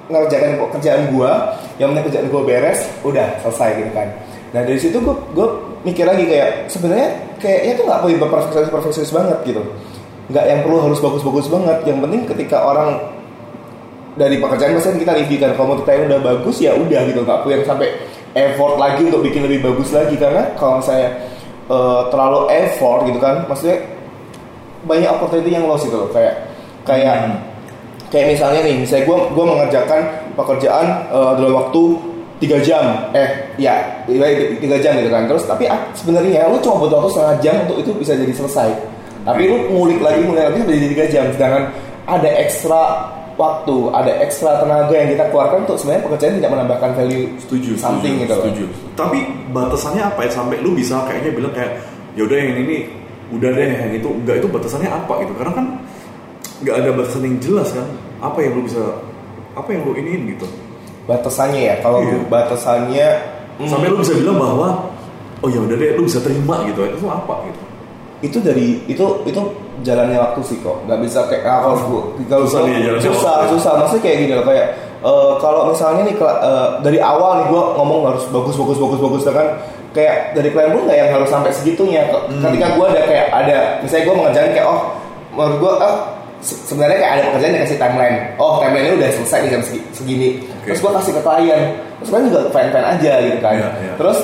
ngerjakan 0.06 0.50
pekerjaan 0.62 1.02
gue, 1.12 1.32
yang 1.80 1.88
penting 1.92 2.06
kerjaan 2.12 2.28
gue 2.30 2.42
beres, 2.44 2.80
udah 3.02 3.28
selesai 3.44 3.70
gitu 3.80 3.92
kan. 3.96 4.08
Nah 4.52 4.62
dari 4.64 4.80
situ 4.80 4.98
gue 5.00 5.16
gue 5.36 5.48
mikir 5.84 6.04
lagi 6.04 6.24
kayak 6.28 6.68
sebenarnya 6.68 7.10
kayaknya 7.40 7.74
tuh 7.80 7.86
nggak 7.88 8.00
perlu 8.04 8.16
perfeksionis 8.28 8.72
perfeksionis 8.72 9.12
banget 9.12 9.40
gitu, 9.44 9.62
nggak 10.32 10.46
yang 10.48 10.60
perlu 10.64 10.78
harus 10.84 11.00
bagus-bagus 11.00 11.48
banget. 11.52 11.78
Yang 11.88 11.98
penting 12.08 12.22
ketika 12.36 12.58
orang 12.60 12.90
dari 14.16 14.40
pekerjaan 14.40 14.80
pasti 14.80 14.96
kita 14.96 15.12
review 15.12 15.40
kan 15.44 15.52
kalau 15.60 15.76
kita 15.84 15.92
yang 15.92 16.04
udah 16.08 16.20
bagus 16.24 16.56
ya 16.64 16.72
udah 16.72 17.02
gitu 17.04 17.20
nggak 17.24 17.38
perlu 17.44 17.52
yang 17.52 17.66
sampai 17.68 17.88
effort 18.36 18.76
lagi 18.76 19.08
untuk 19.08 19.24
bikin 19.24 19.48
lebih 19.48 19.64
bagus 19.64 19.96
lagi 19.96 20.20
karena 20.20 20.52
kalau 20.60 20.84
saya 20.84 21.08
eh, 21.72 22.02
terlalu 22.12 22.52
effort 22.52 23.08
gitu 23.08 23.18
kan 23.18 23.48
maksudnya 23.48 23.80
banyak 24.86 25.10
opportunity 25.10 25.50
yang 25.56 25.66
lost 25.66 25.88
gitu 25.88 25.98
loh. 25.98 26.10
Kayak 26.14 26.46
kayak 26.86 27.16
Hmm. 27.26 27.38
kayak 28.14 28.38
misalnya 28.38 28.62
nih 28.62 28.76
misalnya 28.86 29.04
gue 29.10 29.18
gue 29.34 29.46
mengerjakan 29.50 30.00
pekerjaan 30.38 30.86
eh, 31.10 31.32
dalam 31.42 31.54
waktu 31.58 31.82
tiga 32.38 32.60
jam. 32.62 33.10
Eh 33.16 33.30
ya 33.58 33.82
tiga 34.06 34.78
jam 34.84 34.94
gitu 35.00 35.10
kan. 35.10 35.26
Terus 35.26 35.44
tapi 35.48 35.66
ah, 35.66 35.80
sebenarnya 35.96 36.52
lu 36.52 36.60
cuma 36.62 36.84
butuh 36.86 37.02
waktu 37.02 37.12
setengah 37.16 37.36
jam 37.42 37.56
untuk 37.66 37.78
itu 37.82 37.92
bisa 37.98 38.14
jadi 38.14 38.34
selesai. 38.36 38.70
Tapi 39.26 39.42
lu 39.50 39.58
ngulik 39.74 40.06
lagi 40.06 40.22
ngulik 40.22 40.44
lagi 40.44 40.60
jadi 40.70 40.88
tiga 40.94 41.06
jam. 41.10 41.26
Sedangkan 41.34 41.64
ada 42.06 42.30
ekstra 42.38 42.82
waktu 43.36 43.76
ada 43.92 44.12
ekstra 44.24 44.64
tenaga 44.64 44.96
yang 44.96 45.12
kita 45.12 45.28
keluarkan 45.32 45.68
untuk 45.68 45.76
sebenarnya 45.80 46.04
pekerjaan 46.08 46.34
tidak 46.40 46.52
menambahkan 46.56 46.92
value. 46.96 47.28
Setuju 47.44 47.72
something 47.76 48.14
setuju, 48.20 48.24
gitu 48.24 48.36
setuju. 48.40 48.66
Tapi 48.96 49.20
batasannya 49.52 50.04
apa 50.04 50.20
ya? 50.24 50.30
Sampai 50.32 50.56
lu 50.64 50.72
bisa 50.72 51.04
kayaknya 51.04 51.32
bilang 51.36 51.54
kayak 51.54 51.84
yaudah 52.16 52.38
yang 52.40 52.56
ini 52.64 52.78
udah 53.36 53.50
deh 53.52 53.68
yang 53.68 53.92
itu. 53.92 54.08
Enggak 54.08 54.36
itu 54.40 54.48
batasannya 54.48 54.90
apa 54.90 55.14
gitu? 55.24 55.34
Karena 55.36 55.54
kan 55.54 55.66
nggak 56.64 56.76
ada 56.80 56.90
batasan 56.96 57.22
yang 57.28 57.38
jelas 57.44 57.70
kan. 57.76 57.88
Apa 58.24 58.38
yang 58.40 58.56
lu 58.56 58.62
bisa 58.64 58.84
apa 59.56 59.70
yang 59.76 59.82
lu 59.84 59.92
iniin 60.00 60.22
gitu? 60.36 60.48
Batasannya 61.06 61.62
ya 61.62 61.76
kalau 61.84 62.02
Iya. 62.02 62.18
batasannya 62.32 63.08
hmm, 63.60 63.68
sampai 63.68 63.88
lu 63.92 64.00
bisa 64.00 64.16
bilang 64.16 64.40
bahwa 64.40 64.68
oh 65.44 65.50
ya 65.52 65.60
udah 65.60 65.76
deh 65.76 66.00
lu 66.00 66.08
bisa 66.08 66.24
terima 66.24 66.64
gitu. 66.72 66.88
Itu 66.88 67.06
apa 67.12 67.44
gitu 67.52 67.65
itu 68.25 68.38
dari 68.42 68.81
itu 68.86 69.06
itu 69.24 69.42
jalannya 69.81 70.18
waktu 70.18 70.42
sih 70.42 70.57
kok. 70.60 70.81
Nggak 70.83 71.00
bisa 71.06 71.19
kayak 71.30 71.44
ah, 71.45 71.60
kalau 71.62 71.77
gua 71.86 72.01
kalau 72.25 72.45
Susah 72.45 72.62
jalannya 72.66 73.00
susah 73.00 73.36
susah. 73.53 73.72
Maksudnya 73.77 74.01
kayak 74.01 74.17
gini 74.20 74.34
loh 74.34 74.46
kayak 74.46 74.65
eh, 75.00 75.32
kalau 75.38 75.62
misalnya 75.70 76.01
nih 76.03 76.15
eh, 76.17 76.67
dari 76.82 77.00
awal 77.00 77.32
nih 77.39 77.48
gue 77.48 77.62
ngomong 77.75 78.00
harus 78.10 78.24
bagus 78.29 78.55
bagus 78.55 78.77
bagus 78.82 79.00
bagus 79.00 79.22
kan? 79.27 79.48
Kayak 79.91 80.36
dari 80.36 80.50
klien 80.51 80.75
pun 80.75 80.84
nggak 80.84 80.98
yang 80.98 81.10
harus 81.13 81.29
sampai 81.29 81.51
segitunya. 81.53 82.03
Hmm. 82.12 82.44
ketika 82.44 82.67
gue 82.74 82.86
ada 82.89 83.01
kayak 83.05 83.27
ada 83.32 83.58
misalnya 83.79 84.03
gue 84.03 84.15
mengerjakan 84.17 84.51
kayak 84.51 84.67
oh 84.67 84.82
menurut 85.32 85.58
gue 85.62 85.74
ah 85.79 85.96
se- 86.44 86.60
sebenarnya 86.67 86.98
kayak 87.00 87.13
ada 87.15 87.24
pekerjaan 87.32 87.53
yang 87.55 87.63
kasih 87.63 87.79
timeline. 87.79 88.17
Oh 88.36 88.60
timeline 88.60 88.91
udah 88.91 89.10
selesai 89.13 89.39
nih 89.46 89.51
jam 89.55 89.62
segi- 89.63 89.86
segini. 89.91 90.29
Oke. 90.60 90.67
terus 90.67 90.79
gue 90.82 90.91
kasih 91.00 91.12
ke 91.15 91.22
klien. 91.22 91.62
Terus 92.00 92.10
klien 92.10 92.24
juga 92.27 92.39
fan 92.51 92.67
fan 92.72 92.86
aja 92.86 93.13
gitu 93.24 93.38
kan. 93.39 93.55
Iya, 93.55 93.70
iya. 93.79 93.94
terus 93.96 94.20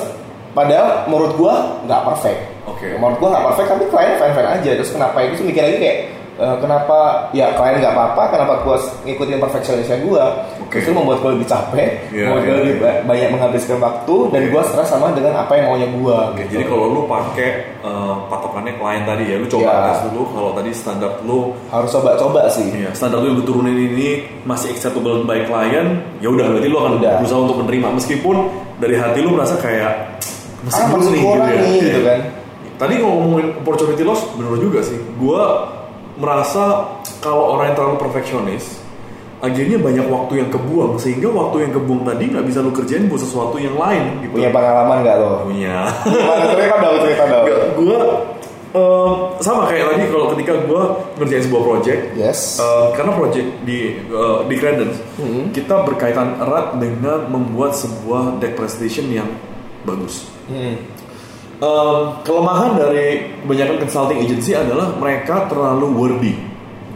padahal 0.51 1.07
menurut 1.07 1.33
gue 1.39 1.53
nggak 1.87 2.01
perfect 2.03 2.39
Oke. 2.63 2.87
menurut 2.93 3.17
gue 3.17 3.29
nggak 3.29 3.43
perfect 3.47 3.67
tapi 3.69 3.83
klien 3.87 4.13
fan 4.15 4.31
fan 4.31 4.47
aja 4.51 4.69
terus 4.71 4.89
kenapa 4.89 5.17
itu 5.21 5.33
sih 5.35 5.45
mikir 5.45 5.61
lagi 5.61 5.77
kayak 5.77 5.97
eh, 6.33 6.55
kenapa 6.57 6.97
ya 7.31 7.49
klien 7.51 7.77
nggak 7.77 7.91
apa-apa 7.91 8.23
kenapa 8.29 8.53
gue 8.61 8.75
ngikutin 9.03 9.37
perfeksionisnya 9.39 9.97
gue 9.99 10.23
Oke. 10.61 10.77
itu 10.77 10.89
membuat 10.89 11.19
gue 11.19 11.31
lebih 11.33 11.47
capek 11.47 11.89
Iya, 12.09 12.25
membuat 12.27 12.41
gue 12.41 12.47
iya, 12.47 12.61
lebih 12.61 12.75
ba- 12.77 13.01
banyak 13.05 13.29
menghabiskan 13.29 13.77
waktu 13.77 14.15
dan 14.27 14.41
Oke. 14.41 14.49
gue 14.49 14.61
stres 14.63 14.87
sama 14.87 15.11
dengan 15.11 15.33
apa 15.37 15.51
yang 15.53 15.65
maunya 15.67 15.89
gue 15.89 16.17
Oke, 16.31 16.43
jadi 16.47 16.63
kalau 16.63 16.85
lu 16.87 17.01
pakai 17.05 17.49
eh, 17.77 18.15
patokannya 18.27 18.73
klien 18.75 19.03
tadi 19.03 19.23
ya, 19.25 19.35
lu 19.35 19.47
coba 19.47 19.63
Ya. 19.63 19.77
tes 19.87 19.99
dulu 20.05 20.21
kalau 20.27 20.49
tadi 20.53 20.71
standar 20.71 21.11
lu 21.21 21.39
harus 21.67 21.89
coba-coba 21.89 22.41
sih 22.47 22.67
Iya, 22.71 22.89
standar 22.91 23.19
lu 23.19 23.27
yang 23.27 23.37
lu 23.37 23.43
turunin 23.43 23.73
ini 23.75 24.09
masih 24.43 24.71
acceptable 24.71 25.21
by 25.23 25.43
klien, 25.43 25.87
ya 26.17 26.29
udah 26.29 26.45
berarti 26.47 26.67
lu 26.67 26.77
akan 26.77 26.91
Udah. 26.97 27.13
berusaha 27.17 27.39
untuk 27.41 27.57
menerima 27.59 27.87
meskipun 27.91 28.35
dari 28.77 28.95
hati 28.95 29.19
lu 29.19 29.33
merasa 29.33 29.57
kayak 29.57 30.21
masih 30.61 30.77
Ah, 30.79 30.89
kurang 30.89 31.09
nih 31.09 31.17
gitu 31.17 31.25
ya. 31.25 31.57
nih, 31.59 31.79
gitu 31.81 31.99
Iya. 31.99 32.07
kan. 32.07 32.19
Tadi 32.81 32.97
kalau 32.97 33.13
ngomongin 33.21 33.61
opportunity 33.61 34.01
loss 34.01 34.25
bener 34.33 34.57
juga 34.57 34.81
sih. 34.81 34.97
Gua 35.21 35.69
merasa 36.17 36.97
kalau 37.21 37.53
orang 37.55 37.71
yang 37.71 37.77
terlalu 37.77 37.97
perfeksionis 38.01 38.81
akhirnya 39.41 39.81
banyak 39.81 40.05
waktu 40.05 40.33
yang 40.37 40.49
kebuang 40.53 41.01
sehingga 41.01 41.25
waktu 41.33 41.65
yang 41.65 41.71
kebuang 41.73 42.05
tadi 42.05 42.29
nggak 42.29 42.45
bisa 42.45 42.61
lu 42.61 42.69
kerjain 42.69 43.09
buat 43.09 43.25
sesuatu 43.25 43.57
yang 43.57 43.73
lain 43.73 44.21
gitu. 44.21 44.37
punya 44.37 44.53
pengalaman 44.53 45.01
nggak 45.01 45.17
lo 45.17 45.31
Punya. 45.49 45.89
Cerita 46.53 46.75
dong 46.77 46.97
cerita 47.01 47.23
dong 47.25 47.45
gua 47.81 47.99
em, 48.77 49.11
sama 49.41 49.65
kayak 49.65 49.97
tadi 49.97 50.03
kalau 50.13 50.25
ketika 50.37 50.53
gua 50.69 50.81
ngerjain 51.17 51.43
sebuah 51.49 51.63
project 51.65 52.01
yes 52.13 52.61
Uh, 52.61 52.93
karena 52.93 53.11
project 53.17 53.47
di 53.65 53.97
uh, 54.13 54.45
di 54.45 54.55
Credence 54.61 55.01
Hmm. 55.17 55.49
kita 55.49 55.89
berkaitan 55.89 56.37
erat 56.37 56.77
dengan 56.77 57.25
membuat 57.25 57.73
sebuah 57.73 58.37
deck 58.37 58.53
presentation 58.53 59.09
yang 59.09 59.29
bagus. 59.89 60.29
Hmm. 60.45 60.77
Em, 61.61 61.95
kelemahan 62.21 62.73
dari 62.73 63.07
kebanyakan 63.39 63.77
consulting 63.79 64.19
agency 64.19 64.51
adalah 64.51 64.91
mereka 64.93 65.45
terlalu 65.45 65.87
wordy. 65.93 66.33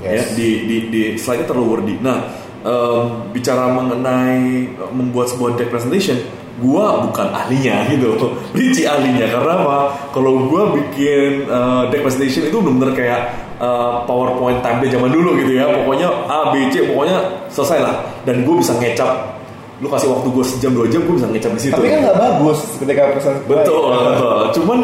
Ya, 0.02 0.22
Yes. 0.22 0.34
di 0.34 0.66
di 0.66 0.78
di 0.90 1.02
slide-nya 1.16 1.46
terlalu 1.46 1.68
wordy. 1.72 1.94
Nah, 2.02 2.20
em, 2.62 3.04
bicara 3.30 3.70
mengenai 3.70 4.66
membuat 4.92 5.30
sebuah 5.30 5.56
deck 5.56 5.70
presentation, 5.70 6.18
gua 6.58 7.06
bukan 7.06 7.30
ahlinya 7.30 7.86
gitu. 7.94 8.10
Richie 8.52 8.86
ahlinya 8.86 9.30
karena 9.30 9.54
apa? 9.62 9.78
Kalau 10.12 10.50
gua 10.50 10.74
bikin 10.74 11.46
eh, 11.46 11.84
deck 11.90 12.02
presentation 12.02 12.50
itu 12.50 12.58
benar-benar 12.58 12.94
kayak 12.94 13.22
eh, 13.56 13.94
PowerPoint 14.04 14.60
template 14.60 14.92
zaman 14.92 15.10
dulu 15.10 15.38
gitu 15.40 15.56
ya. 15.56 15.70
Pokoknya 15.70 16.10
A, 16.26 16.52
B, 16.52 16.70
C, 16.70 16.86
pokoknya 16.86 17.48
selesai 17.50 17.80
lah. 17.80 17.96
Dan 18.26 18.42
gue 18.44 18.56
bisa 18.58 18.74
ngecap. 18.76 19.35
Lu 19.84 19.88
kasih 19.92 20.08
waktu 20.08 20.28
gue 20.32 20.46
sejam 20.48 20.72
dua 20.72 20.88
jam, 20.88 21.04
gue 21.04 21.16
bisa 21.20 21.28
ngecap 21.28 21.52
di 21.56 21.62
situ. 21.68 21.76
Tapi 21.76 21.88
kan 21.92 22.00
nggak 22.08 22.18
bagus 22.18 22.60
ketika 22.80 23.02
pesan 23.12 23.34
Betul, 23.44 23.82
betul. 23.92 24.40
Cuman 24.62 24.80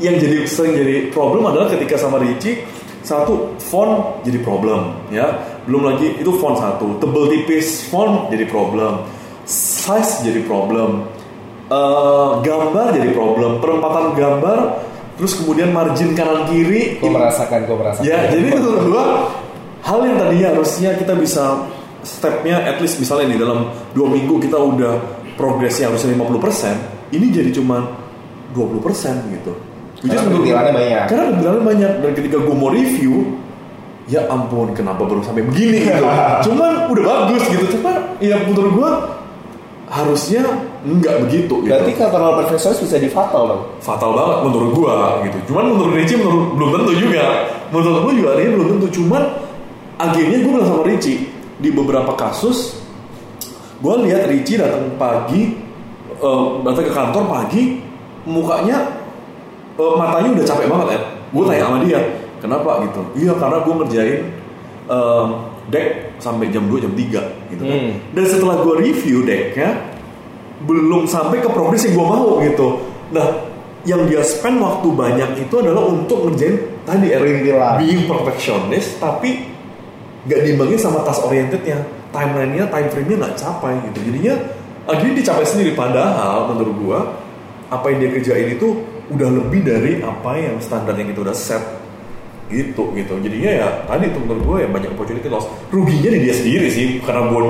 yang 0.00 0.16
jadi 0.16 0.38
sering 0.48 0.72
jadi 0.78 0.96
problem 1.12 1.44
adalah 1.44 1.68
ketika 1.68 2.00
sama 2.00 2.16
Richie 2.22 2.64
satu 3.00 3.56
font 3.56 4.20
jadi 4.24 4.44
problem 4.44 4.92
ya 5.08 5.40
belum 5.64 5.88
lagi 5.88 6.20
itu 6.20 6.30
font 6.36 6.56
satu 6.60 7.00
tebel 7.00 7.32
tipis 7.32 7.88
font 7.88 8.28
jadi 8.28 8.44
problem 8.44 9.08
size 9.48 10.20
jadi 10.20 10.44
problem 10.44 11.08
eh, 11.72 12.30
gambar 12.44 12.86
jadi 12.92 13.08
problem 13.16 13.60
perempatan 13.60 14.04
gambar 14.16 14.58
terus 15.16 15.36
kemudian 15.36 15.72
margin 15.72 16.16
kanan 16.16 16.48
kiri 16.48 16.96
Gue 16.96 17.12
merasakan, 17.12 17.68
gue 17.68 17.76
merasakan. 17.76 18.08
Ya, 18.08 18.32
jadi 18.32 18.56
menurut 18.56 18.88
gua 18.88 19.04
hal 19.84 20.00
yang 20.04 20.16
tadinya 20.16 20.48
harusnya 20.56 20.96
kita 20.96 21.12
bisa 21.16 21.60
stepnya 22.00 22.56
at 22.64 22.80
least 22.80 22.96
misalnya 22.96 23.36
nih 23.36 23.38
dalam 23.44 23.68
dua 23.92 24.06
minggu 24.10 24.38
kita 24.38 24.58
udah 24.58 24.94
progresnya 25.34 25.88
harusnya 25.88 26.14
50% 26.14 27.16
ini 27.16 27.26
jadi 27.34 27.50
cuma 27.50 27.90
20% 28.54 29.34
gitu. 29.34 29.52
Which 30.00 30.16
Karena 30.16 30.32
perintilannya 30.32 30.72
banyak. 30.72 31.04
Karena 31.06 31.22
perintilannya 31.28 31.64
banyak 31.64 31.92
dan 32.00 32.12
ketika 32.16 32.36
gua 32.40 32.56
mau 32.56 32.70
review 32.72 33.36
ya 34.10 34.26
ampun 34.26 34.72
kenapa 34.74 35.06
baru 35.06 35.22
sampai 35.22 35.44
begini 35.44 35.84
gitu. 35.86 36.04
Cuman 36.50 36.88
udah 36.88 37.04
bagus 37.04 37.42
gitu. 37.52 37.64
Cuman 37.78 38.16
ya 38.18 38.40
menurut 38.48 38.72
gua 38.74 38.90
harusnya 39.90 40.46
nggak 40.86 41.26
begitu 41.26 41.50
gitu 41.50 41.66
Berarti 41.66 41.98
kalau 41.98 42.10
terlalu 42.14 42.34
perfeksionis 42.46 42.78
bisa 42.78 42.96
di 43.02 43.10
fatal 43.10 43.42
dong. 43.50 43.62
fatal 43.82 44.10
banget 44.16 44.38
menurut 44.48 44.70
gua 44.72 45.20
gitu. 45.28 45.38
Cuman 45.52 45.64
menurut 45.76 45.92
Richie 45.98 46.16
menurut 46.16 46.56
belum 46.56 46.70
tentu 46.80 46.92
juga. 46.96 47.24
Menurut 47.68 47.98
gua 48.02 48.12
juga 48.16 48.28
akhirnya 48.34 48.52
belum 48.56 48.68
tentu. 48.78 48.86
Cuman 49.02 49.22
akhirnya 50.00 50.36
gua 50.40 50.52
bilang 50.56 50.68
sama 50.72 50.82
Richie 50.88 51.28
di 51.60 51.68
beberapa 51.68 52.16
kasus 52.16 52.79
gua 53.80 54.00
lihat 54.04 54.28
Richie 54.28 54.60
datang 54.60 54.94
pagi 55.00 55.56
eh, 56.20 56.44
datang 56.64 56.84
ke 56.84 56.92
kantor 56.92 57.24
pagi 57.28 57.80
mukanya 58.28 58.78
eh, 59.76 59.92
matanya 59.96 60.28
udah 60.36 60.44
capek 60.46 60.66
banget 60.68 60.88
ya. 60.96 61.00
Gua 61.30 61.42
tanya 61.46 61.62
sama 61.66 61.78
dia, 61.86 62.00
"Kenapa?" 62.42 62.70
gitu. 62.84 63.00
Iya, 63.26 63.32
karena 63.36 63.58
gua 63.64 63.74
ngerjain 63.84 64.20
eh, 64.90 65.26
deck 65.70 65.88
sampai 66.20 66.50
jam 66.50 66.66
2 66.66 66.82
jam 66.82 66.92
3 66.92 67.22
gitu 67.50 67.62
kan. 67.64 67.78
Hmm. 67.78 67.92
Dan 68.12 68.24
setelah 68.26 68.56
gua 68.60 68.74
review 68.78 69.24
decknya 69.24 69.90
belum 70.64 71.08
sampai 71.08 71.40
ke 71.40 71.48
progres 71.48 71.88
yang 71.88 71.94
gue 71.96 72.06
mau 72.06 72.36
gitu. 72.44 72.68
Nah, 73.16 73.26
yang 73.88 74.04
dia 74.04 74.20
spend 74.20 74.60
waktu 74.60 74.88
banyak 74.92 75.30
itu 75.40 75.54
adalah 75.56 75.88
untuk 75.88 76.28
ngerjain 76.28 76.84
tadi 76.84 77.08
Perintilan. 77.16 77.80
being 77.80 78.04
perfectionist, 78.04 79.00
tapi 79.00 79.48
nggak 80.28 80.40
diimbangin 80.44 80.76
sama 80.76 81.00
task 81.00 81.24
orientednya, 81.24 81.80
timelinenya, 82.10 82.66
time 82.70 82.88
frame-nya 82.90 83.16
nggak 83.26 83.36
capai 83.38 83.74
gitu. 83.90 83.98
Jadinya 84.10 84.34
akhirnya 84.86 85.14
dicapai 85.22 85.46
sendiri. 85.46 85.72
Padahal 85.74 86.50
menurut 86.54 86.74
gua 86.78 87.00
apa 87.70 87.86
yang 87.94 87.98
dia 88.02 88.10
kerjain 88.18 88.58
itu 88.58 88.82
udah 89.10 89.28
lebih 89.30 89.66
dari 89.66 90.02
apa 90.02 90.38
yang 90.38 90.58
standar 90.62 90.94
yang 90.94 91.10
kita 91.10 91.22
udah 91.26 91.34
set 91.34 91.62
gitu 92.50 92.90
gitu. 92.98 93.14
Jadinya 93.22 93.50
ya 93.50 93.68
tadi 93.86 94.10
tuh 94.10 94.22
menurut 94.26 94.42
gue 94.42 94.56
ya 94.66 94.68
banyak 94.70 94.90
opportunity 94.94 95.30
loss. 95.30 95.46
Ruginya 95.70 96.10
di 96.10 96.20
dia 96.26 96.34
sendiri 96.34 96.66
sih 96.66 96.98
karena 96.98 97.30
gue 97.30 97.42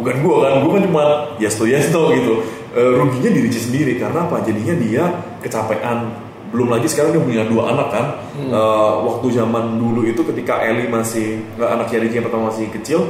bukan 0.00 0.14
gue 0.16 0.36
kan 0.40 0.52
gue 0.64 0.70
kan 0.72 0.82
cuma 0.88 1.04
yes 1.36 1.60
to 1.60 1.68
yes 1.68 1.92
to 1.92 2.02
gitu. 2.16 2.40
Eh, 2.72 2.92
ruginya 2.96 3.30
diri 3.32 3.48
dia 3.52 3.62
sendiri. 3.62 3.92
Karena 4.00 4.24
apa? 4.24 4.40
Jadinya 4.44 4.74
dia 4.80 5.04
kecapean. 5.44 6.24
Belum 6.52 6.72
lagi 6.72 6.88
sekarang 6.88 7.12
dia 7.12 7.20
punya 7.20 7.42
dua 7.44 7.76
anak 7.76 7.88
kan. 7.92 8.06
Eh, 8.36 8.94
waktu 9.04 9.26
zaman 9.36 9.76
dulu 9.76 10.08
itu 10.08 10.24
ketika 10.24 10.64
Ellie 10.64 10.88
masih 10.88 11.44
nggak 11.60 11.70
anaknya 11.76 11.98
Ricky 12.00 12.16
yang 12.16 12.26
pertama 12.28 12.48
masih 12.48 12.72
kecil 12.72 13.00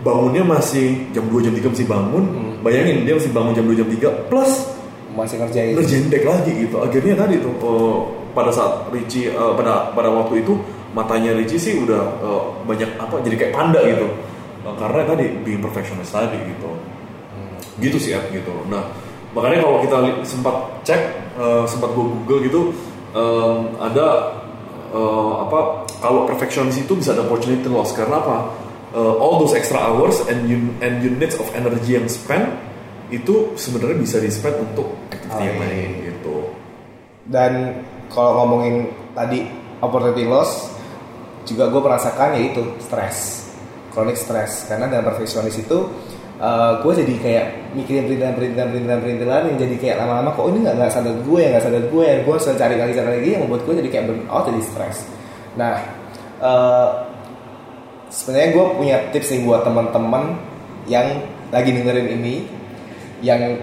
bangunnya 0.00 0.40
masih 0.42 0.96
jam 1.12 1.28
2 1.28 1.44
jam 1.44 1.52
3 1.52 1.68
masih 1.76 1.86
bangun. 1.86 2.24
Bayangin 2.64 3.04
dia 3.04 3.14
masih 3.18 3.30
bangun 3.30 3.52
jam 3.52 3.64
2 3.68 3.76
jam 3.76 3.88
3 3.88 4.30
plus 4.32 4.52
Masih 5.12 5.36
ngerjain. 5.36 5.76
ngerjain 5.76 6.06
deck 6.08 6.24
lagi 6.24 6.52
gitu. 6.56 6.76
Akhirnya 6.80 7.14
tadi 7.18 7.36
tuh 7.36 7.52
eh, 7.52 7.98
pada 8.32 8.48
saat 8.48 8.88
Richie 8.88 9.28
eh, 9.28 9.52
pada 9.58 9.92
pada 9.92 10.08
waktu 10.08 10.40
itu 10.40 10.56
matanya 10.96 11.36
Richie 11.36 11.60
sih 11.60 11.74
udah 11.76 12.00
eh, 12.24 12.42
banyak 12.64 12.96
apa 12.96 13.20
jadi 13.20 13.36
kayak 13.36 13.52
panda 13.52 13.80
gitu. 13.84 14.08
Eh, 14.64 14.74
karena 14.80 15.04
tadi 15.04 15.28
being 15.44 15.60
perfectionist 15.60 16.16
tadi 16.16 16.40
gitu. 16.48 16.70
Gitu 17.80 17.96
sih 18.00 18.16
ya 18.16 18.20
gitu. 18.32 18.52
Nah 18.72 18.88
makanya 19.32 19.64
kalau 19.64 19.78
kita 19.84 19.96
sempat 20.24 20.54
cek 20.84 21.00
eh, 21.36 21.64
sempat 21.68 21.92
gue 21.92 22.04
google 22.04 22.40
gitu 22.48 22.60
em, 23.12 23.56
ada 23.80 24.32
eh, 24.92 25.32
apa 25.44 25.82
kalau 26.00 26.24
perfectionist 26.24 26.80
itu 26.80 26.92
bisa 26.96 27.12
ada 27.12 27.24
opportunity 27.28 27.68
loss. 27.68 27.92
Karena 27.92 28.16
apa 28.22 28.48
Eh, 28.92 29.14
all 29.16 29.40
those 29.40 29.56
extra 29.56 29.80
hours 29.80 30.20
and 30.28 30.44
un- 30.44 30.76
and 30.84 31.00
units 31.00 31.40
of 31.40 31.48
energy 31.56 31.96
yang 31.96 32.04
spend 32.06 32.44
itu 33.08 33.56
sebenarnya 33.56 33.96
bisa 33.96 34.20
di 34.20 34.28
spend 34.28 34.60
untuk 34.60 34.92
activity 35.08 35.48
yang 35.48 35.56
Oh, 35.56 35.64
iya. 35.64 35.72
lain 35.72 35.90
gitu 36.02 36.36
Dan 37.24 37.52
kalau 38.08 38.44
ngomongin 38.44 38.74
tadi 39.12 39.48
opportunity 39.80 40.28
loss, 40.28 40.68
juga 41.42 41.72
gue 41.72 41.80
merasakan 41.80 42.36
yaitu 42.36 42.60
stres, 42.78 43.48
chronic 43.90 44.20
stress. 44.20 44.68
Karena 44.68 44.86
dalam 44.86 45.06
perfeksionis 45.06 45.56
itu, 45.56 45.78
gue 46.82 46.92
jadi 46.92 47.14
kayak 47.16 47.46
mikirin 47.72 48.04
perintilan 48.04 48.34
perintilan 48.34 48.68
perintilan 48.68 48.98
perintilan 49.00 49.42
yang 49.48 49.56
jadi 49.56 49.76
kayak 49.78 49.96
lama-lama 50.02 50.34
kok 50.34 50.46
ini 50.50 50.58
nggak 50.66 50.74
nggak 50.74 50.90
sadar 50.90 51.14
gue 51.22 51.38
ya 51.38 51.48
nggak 51.54 51.64
sadar 51.64 51.84
gue 51.86 52.02
ya 52.02 52.16
gue 52.20 52.32
harus 52.34 52.46
cari 52.50 52.74
lagi 52.74 52.92
cari 52.92 53.08
lagi 53.22 53.28
yang 53.30 53.42
membuat 53.46 53.62
gue 53.64 53.74
jadi 53.80 53.88
kayak 53.88 54.04
burn 54.10 54.22
out 54.28 54.44
jadi 54.50 54.60
stres. 54.66 54.96
Nah, 55.54 55.74
eh, 56.42 56.88
sebenarnya 58.12 58.48
gue 58.52 58.64
punya 58.76 58.96
tips 59.08 59.32
nih 59.32 59.40
buat 59.48 59.64
teman-teman 59.64 60.36
yang 60.84 61.24
lagi 61.48 61.72
dengerin 61.72 62.08
ini 62.20 62.34
yang 63.24 63.56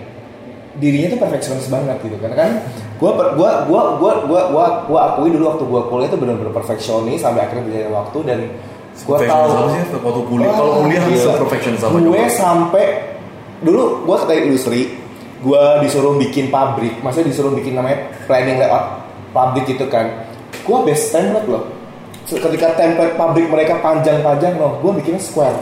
dirinya 0.79 1.13
tuh 1.13 1.19
perfeksionis 1.21 1.67
banget 1.69 2.01
gitu. 2.01 2.17
Kan 2.17 2.33
kan 2.33 2.51
gue 2.97 3.11
gua 3.11 3.63
gua 3.69 3.81
gua 3.99 4.13
gua 4.25 4.41
gua 4.49 4.65
gua 4.89 4.99
akui 5.13 5.29
dulu 5.29 5.53
waktu 5.53 5.63
gue 5.69 5.81
kuliah 5.87 6.07
itu 6.09 6.17
benar-benar 6.17 6.53
perfeksionis 6.55 7.21
sampai 7.21 7.45
akhirnya 7.45 7.63
berjalan 7.69 7.93
waktu 7.93 8.19
dan 8.25 8.39
gue 8.99 9.17
tahu 9.23 9.47
sih 9.71 9.81
waktu 10.01 10.21
kuliah? 10.25 10.53
Kalau 10.57 10.71
kuliah 10.83 11.03
bisa 11.07 11.29
perfectionist 11.37 11.81
sama 11.85 11.97
gue 12.01 12.23
sampai 12.33 12.85
dulu 13.63 14.07
gue 14.07 14.15
dari 14.27 14.41
industri 14.49 14.81
gue 15.39 15.63
disuruh 15.83 16.19
bikin 16.19 16.51
pabrik 16.51 16.99
maksudnya 16.99 17.31
disuruh 17.31 17.55
bikin 17.55 17.75
namanya 17.79 18.11
planning 18.27 18.59
layout 18.59 19.03
pabrik 19.31 19.69
gitu 19.69 19.85
kan. 19.87 20.27
Gue 20.65 20.77
best 20.83 21.15
template 21.15 21.47
loh 21.47 21.78
ketika 22.37 22.77
template 22.77 23.17
pabrik 23.17 23.49
mereka 23.49 23.81
panjang-panjang 23.81 24.61
loh 24.61 24.77
gue 24.83 24.91
bikinnya 25.01 25.17
square. 25.17 25.57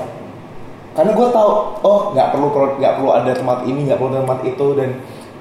Karena 0.92 1.14
gue 1.14 1.28
tahu 1.30 1.52
oh 1.86 2.00
nggak 2.12 2.34
perlu 2.34 2.48
nggak 2.82 2.94
perlu 3.00 3.10
ada 3.14 3.32
tempat 3.32 3.64
ini 3.70 3.88
nggak 3.88 4.02
perlu 4.02 4.10
ada 4.12 4.22
tempat 4.26 4.40
itu 4.44 4.68
dan 4.76 4.90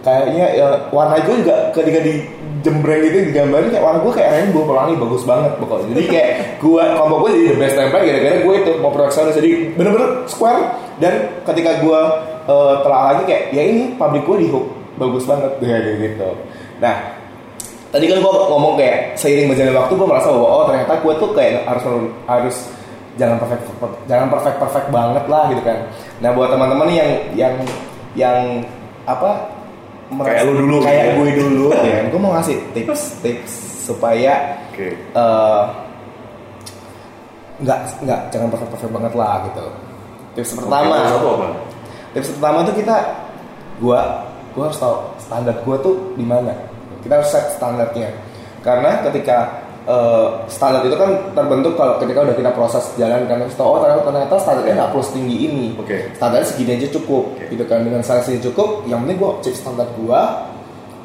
kayaknya 0.07 0.47
ya, 0.55 0.67
warna 0.95 1.19
gue 1.19 1.35
juga 1.43 1.75
ketika 1.75 1.99
di 1.99 2.15
jembreng 2.63 3.03
gitu 3.11 3.33
digambarin 3.33 3.73
kayak 3.75 3.83
warna 3.83 3.99
gue 4.05 4.13
kayak 4.15 4.31
rainbow 4.31 4.63
pelangi 4.63 4.95
bagus 5.01 5.23
banget 5.27 5.53
pokoknya. 5.59 5.87
Jadi 5.97 6.03
kayak 6.07 6.29
gue 6.63 6.83
kelompok 6.95 7.19
gue 7.25 7.31
jadi 7.35 7.45
the 7.51 7.59
best 7.59 7.75
template 7.75 8.05
gara-gara 8.05 8.37
gue 8.45 8.55
itu 8.61 8.73
mau 8.79 8.93
perfeksionis 8.93 9.35
jadi 9.41 9.51
bener-bener 9.75 10.11
square 10.29 10.61
dan 11.01 11.15
ketika 11.43 11.71
gue 11.81 12.01
eh, 12.47 12.75
telah 12.85 13.01
lagi 13.11 13.23
kayak 13.25 13.43
ya 13.51 13.63
ini 13.65 13.83
pabrik 13.97 14.23
gue 14.29 14.37
di 14.45 14.49
hook. 14.53 14.67
Bagus 15.01 15.25
banget. 15.25 15.57
Kayak 15.59 15.81
gitu. 16.05 16.29
Nah 16.85 17.16
tadi 17.97 18.13
kan 18.13 18.21
gue 18.21 18.33
ngomong 18.53 18.77
kayak 18.77 19.17
seiring 19.17 19.49
berjalannya 19.49 19.81
waktu 19.81 19.93
gue 19.97 20.09
merasa 20.09 20.29
bahwa 20.29 20.49
oh 20.53 20.65
ternyata 20.69 20.93
gue 21.01 21.13
tuh 21.17 21.31
kayak 21.33 21.65
harus 21.65 21.85
harus 22.29 22.57
jangan 23.17 23.41
perfect 23.41 23.65
jangan 24.05 24.29
perfect 24.29 24.57
perfect 24.61 24.89
banget 24.93 25.25
lah 25.25 25.49
gitu 25.49 25.63
kan. 25.65 25.79
Nah 26.21 26.31
buat 26.37 26.53
teman-teman 26.53 26.93
yang 26.93 27.11
yang 27.33 27.55
yang 28.13 28.39
apa 29.09 29.49
Kayak 30.07 30.47
lu 30.47 30.55
dulu 30.63 30.77
kayak 30.87 31.03
gitu 31.03 31.09
ya. 31.09 31.17
gue 31.19 31.31
dulu 31.43 31.67
ya 31.89 31.99
gue 32.07 32.21
mau 32.21 32.33
ngasih 32.37 32.57
tips 32.77 33.19
tips 33.25 33.53
supaya 33.89 34.61
oke. 34.71 34.87
eh, 34.93 35.63
nggak 37.65 37.79
nggak 38.05 38.21
jangan 38.29 38.49
perfect 38.53 38.71
perfect 38.77 38.93
banget 38.93 39.13
lah 39.17 39.35
gitu. 39.49 39.67
Tips 40.37 40.51
pertama. 40.53 41.01
apa? 41.01 41.49
Tips 42.13 42.29
pertama 42.37 42.59
tuh 42.69 42.75
kita 42.77 42.97
gua 43.81 44.01
gua 44.53 44.69
harus 44.69 44.77
tahu 44.77 44.95
standar 45.17 45.57
gua 45.65 45.77
tuh 45.81 45.97
di 46.21 46.25
mana 46.25 46.53
kita 47.07 47.23
harus 47.23 47.31
set 47.31 47.47
standarnya 47.55 48.11
karena 48.67 48.91
ketika 49.07 49.63
eh, 49.87 50.27
standar 50.51 50.83
itu 50.83 50.99
kan 50.99 51.11
terbentuk 51.33 51.79
kalau 51.79 52.03
ketika 52.03 52.27
udah 52.27 52.37
kita 52.37 52.51
proses 52.51 52.85
jalan 52.99 53.23
kan 53.31 53.39
oh 53.47 53.79
ternyata, 53.79 54.03
ternyata 54.03 54.35
standarnya 54.43 54.75
nggak 54.83 54.91
perlu 54.91 55.05
setinggi 55.07 55.37
ini 55.47 55.67
Oke. 55.79 56.11
standarnya 56.19 56.47
segini 56.51 56.71
aja 56.83 56.89
cukup 56.99 57.25
Oke. 57.39 57.47
gitu 57.55 57.65
kan 57.71 57.87
dengan 57.87 58.03
standar 58.03 58.27
segini 58.27 58.43
cukup 58.51 58.83
yang 58.91 59.07
penting 59.07 59.19
gua 59.23 59.31
cek 59.41 59.55
standar 59.55 59.89
gua 59.95 60.51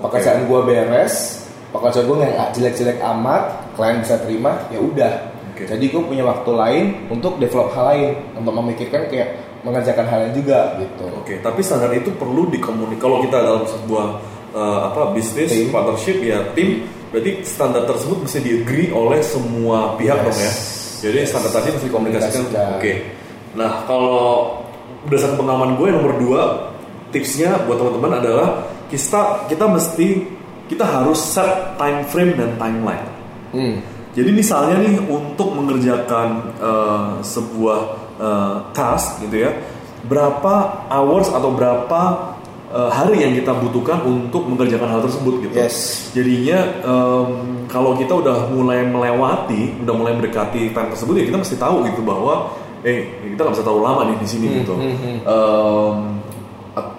pekerjaan 0.02 0.50
gua 0.50 0.66
beres 0.66 1.46
pekerjaan 1.72 2.06
gue 2.06 2.18
nggak 2.20 2.50
jelek-jelek 2.52 3.00
amat 3.00 3.44
klien 3.80 4.04
bisa 4.04 4.20
terima 4.20 4.60
ya 4.70 4.80
udah 4.84 5.14
Oke. 5.56 5.64
jadi 5.72 5.86
gue 5.88 6.04
punya 6.04 6.24
waktu 6.28 6.52
lain 6.52 6.86
untuk 7.08 7.40
develop 7.40 7.72
hal 7.72 7.96
lain 7.96 8.12
untuk 8.36 8.54
memikirkan 8.60 9.08
kayak 9.08 9.40
mengerjakan 9.64 10.06
hal 10.10 10.20
lain 10.28 10.34
juga 10.36 10.76
gitu 10.84 11.06
Oke, 11.22 11.40
tapi 11.40 11.62
standar 11.62 11.94
itu 11.94 12.10
perlu 12.18 12.50
dikomunik. 12.50 12.98
Kalau 12.98 13.22
kita 13.22 13.46
dalam 13.46 13.64
sebuah 13.64 14.06
eh, 14.52 14.80
apa 14.88 15.16
bisnis 15.16 15.52
partnership 15.72 16.20
ya 16.22 16.44
tim, 16.54 16.86
berarti 17.10 17.44
standar 17.44 17.84
tersebut 17.88 18.24
mesti 18.24 18.40
di 18.40 18.52
agree 18.62 18.90
oleh 18.92 19.20
semua 19.24 19.96
pihak 19.96 20.20
Yes. 20.22 20.26
dong 20.28 20.38
ya. 20.40 20.52
Jadi 21.02 21.20
standar 21.26 21.52
tadi 21.52 21.68
mesti 21.74 21.86
dikomunikasikan. 21.90 22.44
Oke. 22.78 22.94
Nah 23.58 23.84
kalau 23.90 24.60
berdasarkan 25.08 25.38
pengalaman 25.42 25.76
gue 25.76 25.86
yang 25.90 25.98
nomor 25.98 26.16
dua, 26.22 26.42
tipsnya 27.10 27.58
buat 27.66 27.82
teman-teman 27.82 28.22
adalah 28.22 28.48
kita 28.88 29.50
kita 29.50 29.66
mesti 29.66 30.08
kita 30.70 30.88
harus 30.88 31.20
set 31.20 31.76
time 31.76 32.06
frame 32.08 32.36
dan 32.40 32.56
timeline. 32.56 33.08
hmm. 33.52 33.76
Jadi 34.12 34.28
misalnya 34.36 34.84
nih 34.84 35.00
untuk 35.08 35.56
mengerjakan 35.56 36.52
eh, 36.60 37.12
sebuah 37.24 37.80
eh, 38.20 38.56
task 38.76 39.24
gitu 39.24 39.48
ya, 39.48 39.52
berapa 40.08 40.86
hours 40.92 41.32
atau 41.32 41.50
berapa 41.52 42.02
eh, 42.72 42.90
hari 42.90 43.22
yang 43.22 43.36
kita 43.36 43.52
butuhkan 43.54 44.02
untuk 44.02 44.48
mengerjakan 44.48 44.88
hal 44.88 45.02
tersebut 45.04 45.44
gitu. 45.44 45.54
Yes. 45.54 46.08
Jadinya 46.16 46.58
em, 46.82 47.28
kalau 47.68 47.96
kita 47.96 48.16
udah 48.16 48.48
mulai 48.52 48.84
melewati, 48.84 49.84
udah 49.84 49.96
mulai 49.96 50.16
mendekati 50.16 50.72
time 50.72 50.90
tersebut 50.92 51.14
ya 51.20 51.24
kita 51.28 51.38
mesti 51.40 51.56
tahu 51.56 51.84
gitu 51.88 52.02
bahwa 52.02 52.52
eh 52.82 53.06
kita 53.22 53.46
nggak 53.46 53.54
bisa 53.56 53.64
terlalu 53.64 53.84
lama 53.86 54.02
nih 54.10 54.18
di 54.18 54.28
sini 54.28 54.48
Hmm, 54.50 54.58
gitu. 54.64 54.74
hmm, 54.74 54.96
hmm. 54.98 55.18
At- 56.74 56.96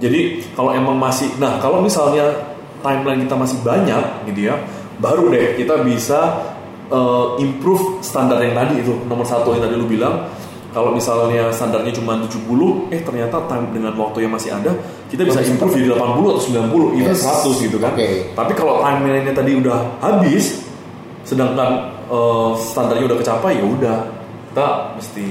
jadi 0.00 0.20
kalau 0.56 0.70
emang 0.72 0.96
masih, 0.96 1.28
nah 1.36 1.60
kalau 1.60 1.84
misalnya 1.84 2.32
timeline 2.80 3.26
kita 3.26 3.36
masih 3.36 3.58
banyak 3.60 4.04
gitu 4.32 4.40
ya, 4.48 4.56
baru 4.96 5.28
deh 5.28 5.54
kita 5.58 5.82
bisa 5.84 6.40
eh, 6.88 7.26
improve 7.42 8.00
standar 8.00 8.38
yang 8.40 8.54
tadi 8.54 8.80
itu 8.80 8.94
nomor 9.10 9.26
satu 9.26 9.52
yang 9.52 9.62
tadi 9.66 9.74
lu 9.76 9.84
bilang. 9.84 10.24
Kalau 10.76 10.92
misalnya 10.92 11.48
standarnya 11.48 11.88
cuma 11.88 12.20
70, 12.20 12.92
eh 12.92 13.00
ternyata 13.00 13.40
time 13.48 13.72
dengan 13.72 13.96
waktu 13.96 14.28
yang 14.28 14.36
masih 14.36 14.52
ada, 14.52 14.76
kita 15.08 15.24
bisa 15.24 15.40
improve 15.40 15.72
jadi 15.72 15.96
80 15.96 16.28
atau 16.28 16.42
90, 16.44 17.00
even 17.00 17.16
Yes. 17.16 17.24
100 17.24 17.64
gitu 17.64 17.76
kan. 17.80 17.96
Oke. 17.96 18.28
Tapi 18.36 18.52
kalau 18.52 18.84
timeline-nya 18.84 19.32
tadi 19.32 19.56
udah 19.56 19.78
habis, 19.98 20.60
sedangkan 21.24 21.80
eh, 22.06 22.50
standarnya 22.60 23.08
udah 23.08 23.16
kecapai, 23.16 23.56
ya 23.56 23.64
udah 23.64 23.96
kita 24.52 24.66
mesti 24.94 25.26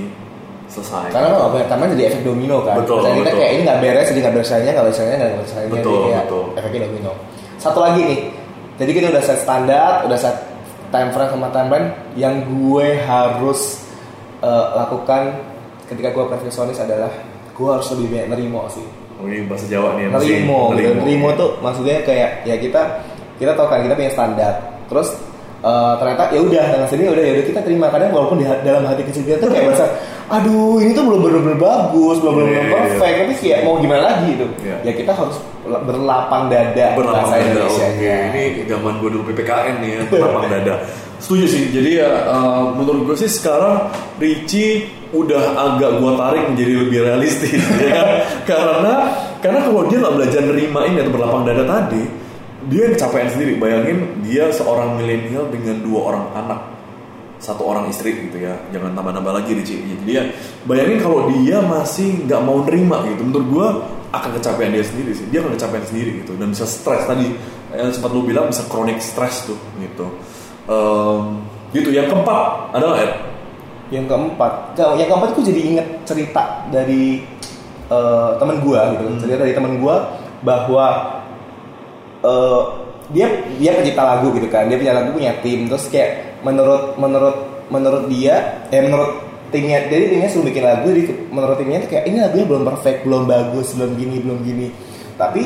selesai. 0.65 1.13
karena 1.13 1.29
kalau 1.29 1.53
banyak 1.53 1.69
taman 1.69 1.93
jadi 1.93 2.03
efek 2.09 2.21
domino 2.25 2.65
kan 2.65 2.81
Betul, 2.81 3.05
Misalnya 3.05 3.15
kita 3.15 3.25
betul. 3.29 3.37
kayak 3.37 3.51
ini 3.53 3.61
nggak 3.63 3.79
beres 3.81 4.05
jadi 4.09 4.19
nggak 4.25 4.33
beresnya 4.33 4.57
nggak 4.65 4.85
beresnya 4.85 5.05
nggak 5.05 5.31
beresnya 5.37 5.61
Betul, 5.61 5.77
jadi 5.77 5.97
kayak 6.09 6.23
betul. 6.25 6.43
efeknya 6.57 6.79
domino 6.89 7.11
satu 7.61 7.79
lagi 7.79 8.01
nih 8.01 8.19
jadi 8.75 8.91
kita 8.91 9.07
udah 9.13 9.23
set 9.23 9.39
standar 9.41 9.91
udah 10.03 10.17
set 10.17 10.35
time 10.89 11.09
frame 11.13 11.29
sama 11.31 11.47
timeline 11.53 11.87
yang 12.17 12.33
gue 12.49 12.87
harus 13.05 13.84
eh, 14.37 14.65
lakukan 14.73 15.21
ketika 15.85 16.09
gue 16.09 16.25
perfeksionis 16.25 16.77
adalah 16.77 17.11
gue 17.51 17.69
harus 17.69 17.87
lebih 17.93 18.07
banyak 18.11 18.27
nerimo 18.31 18.65
sih 18.67 18.85
Oh, 19.15 19.23
ini 19.25 19.47
bahasa 19.47 19.63
Jawa 19.65 19.95
nih. 19.95 20.11
nerimo 20.11 20.75
gitu. 20.75 20.91
nerimo 20.93 21.27
tuh 21.33 21.55
maksudnya 21.59 22.03
kayak 22.03 22.43
ya 22.43 22.55
kita 22.55 22.81
kita 23.35 23.55
tahu 23.55 23.67
kan 23.67 23.79
kita 23.79 23.95
punya 23.95 24.11
standar 24.11 24.53
terus 24.85 25.15
eh, 25.61 25.93
ternyata 25.95 26.23
ya 26.29 26.39
udah 26.41 26.63
dengan 26.73 26.87
sini 26.87 27.03
udah 27.07 27.23
ya 27.23 27.31
udah 27.35 27.45
kita 27.45 27.59
terima 27.61 27.87
kadang 27.87 28.11
walaupun 28.11 28.37
di 28.37 28.45
dalam 28.61 28.83
hati 28.83 29.03
kecil 29.03 29.23
kita 29.23 29.37
tuh 29.37 29.49
kayak 29.49 29.65
merasa 29.69 29.87
aduh 30.25 30.81
ini 30.81 30.91
tuh 30.91 31.05
belum 31.05 31.19
benar-benar 31.21 31.57
bagus 31.61 32.17
belum 32.17 32.33
benar-benar 32.33 32.57
Iya, 32.57 32.65
iya, 32.65 32.75
perfect 32.89 33.15
tapi 33.21 33.33
kayak 33.37 33.59
mau 33.61 33.73
gimana 33.77 34.01
lagi 34.03 34.25
gitu 34.33 34.45
Iya. 34.59 34.75
ya 34.81 34.91
kita 34.91 35.11
harus 35.13 35.37
berlapang 35.65 36.43
dada 36.49 36.87
berlapang 36.93 37.29
dada. 37.29 37.45
Indonesia 37.45 37.85
Oke, 37.93 38.13
ini 38.33 38.43
zaman 38.65 38.93
gue 38.97 39.09
dulu 39.11 39.23
PPKN 39.29 39.75
nih 39.81 39.89
ya, 39.89 40.01
berlapang 40.09 40.45
dada. 40.47 40.75
Setuju 41.15 41.45
sih. 41.47 41.63
Jadi 41.71 41.89
ya 41.97 42.09
eh, 42.27 42.63
menurut 42.73 43.01
gue 43.05 43.15
sih 43.17 43.29
sekarang 43.29 43.89
Richie 44.17 44.85
udah 45.09 45.43
agak 45.55 46.03
gua 46.03 46.19
tarik 46.19 46.43
menjadi 46.51 46.73
lebih 46.75 46.99
realistis 47.07 47.55
ya 47.81 47.89
kan? 47.89 48.07
Karena 48.43 48.93
karena 49.39 49.59
kalau 49.63 49.87
dia 49.87 49.97
nggak 50.01 50.15
belajar 50.17 50.41
nerimain 50.43 50.93
atau 50.99 51.11
berlapang 51.13 51.43
dada 51.45 51.63
tadi, 51.63 52.03
dia 52.69 52.91
kecapean 52.93 53.29
sendiri. 53.29 53.57
Bayangin 53.57 54.25
dia 54.25 54.49
seorang 54.49 54.97
milenial 54.97 55.49
dengan 55.53 55.81
dua 55.85 55.99
orang 56.13 56.25
anak 56.33 56.61
satu 57.37 57.61
orang 57.67 57.91
istri 57.91 58.15
gitu 58.15 58.41
ya. 58.41 58.57
Jangan 58.73 58.95
tambah-tambah 58.97 59.33
lagi 59.35 59.51
Richie 59.53 59.83
jadi 59.85 60.11
ya 60.11 60.23
bayangin 60.65 60.97
kalau 61.03 61.29
dia 61.29 61.61
masih 61.61 62.25
nggak 62.25 62.41
mau 62.41 62.63
nerima 62.65 63.05
gitu. 63.11 63.21
Menurut 63.21 63.47
gua 63.51 63.67
akan 64.15 64.29
kecapean 64.39 64.71
dia 64.73 64.85
sendiri 64.85 65.11
sih. 65.13 65.25
Dia 65.29 65.43
akan 65.45 65.53
kecapean 65.59 65.83
sendiri 65.85 66.11
gitu. 66.25 66.33
Dan 66.39 66.55
bisa 66.55 66.65
stres 66.65 67.03
tadi 67.05 67.29
yang 67.75 67.91
sempat 67.91 68.09
lu 68.15 68.23
bilang 68.23 68.49
bisa 68.49 68.63
chronic 68.71 68.97
stress 69.03 69.45
tuh 69.45 69.59
gitu. 69.77 70.07
Em, 70.65 71.21
gitu. 71.75 71.89
Yang 71.93 72.15
keempat 72.15 72.73
ada 72.73 72.83
nggak 72.87 73.11
yang 73.93 74.05
keempat. 74.09 74.53
Yang 74.97 75.09
keempat 75.13 75.29
gue 75.37 75.43
jadi 75.53 75.61
inget 75.61 75.87
cerita 76.07 76.65
dari 76.73 77.21
eh, 77.91 78.29
teman 78.41 78.57
gue 78.63 78.79
gitu. 78.97 79.03
Hmm. 79.05 79.19
cerita 79.21 79.37
dari 79.45 79.53
teman 79.53 79.77
gue 79.77 79.95
bahwa 80.41 80.85
eh, 82.25 82.61
dia 83.13 83.27
dia 83.61 83.71
pencipta 83.77 84.01
lagu 84.01 84.33
gitu 84.33 84.47
kan. 84.49 84.65
Dia 84.65 84.77
punya 84.81 84.93
lagu 84.97 85.09
punya 85.13 85.31
tim. 85.45 85.69
Terus 85.69 85.85
kayak 85.93 86.41
menurut 86.41 86.97
menurut 86.97 87.37
menurut 87.69 88.03
dia 88.09 88.65
eh 88.69 88.81
menurut 88.81 89.21
timnya 89.53 89.85
jadi 89.85 90.09
timnya 90.09 90.29
suruh 90.29 90.45
bikin 90.49 90.65
lagu. 90.65 90.89
Jadi 90.89 91.03
menurut 91.29 91.57
timnya 91.61 91.85
tuh 91.85 91.89
kayak 91.93 92.05
ini 92.09 92.17
lagunya 92.21 92.45
belum 92.49 92.63
perfect 92.65 92.97
belum 93.05 93.23
bagus 93.29 93.67
belum 93.77 93.91
gini 93.97 94.15
belum 94.25 94.39
gini. 94.41 94.67
Tapi 95.15 95.41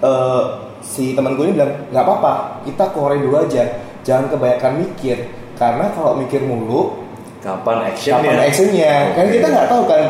eh, 0.00 0.44
si 0.84 1.16
teman 1.16 1.36
gue 1.36 1.44
ini 1.48 1.54
bilang 1.56 1.72
nggak 1.92 2.04
apa-apa 2.04 2.32
kita 2.64 2.84
keluarin 2.96 3.20
dulu 3.24 3.36
aja. 3.44 3.64
Jangan 4.04 4.32
kebanyakan 4.32 4.72
mikir. 4.84 5.18
Karena 5.54 5.86
kalau 5.94 6.18
mikir 6.18 6.42
mulu 6.42 7.04
kapan 7.44 7.92
actionnya? 7.92 8.32
kapan 8.32 8.40
actionnya? 8.48 8.92
Kan 9.14 9.24
Oke. 9.28 9.32
kita 9.38 9.46
nggak 9.52 9.68
tahu 9.68 9.82
kan 9.86 10.02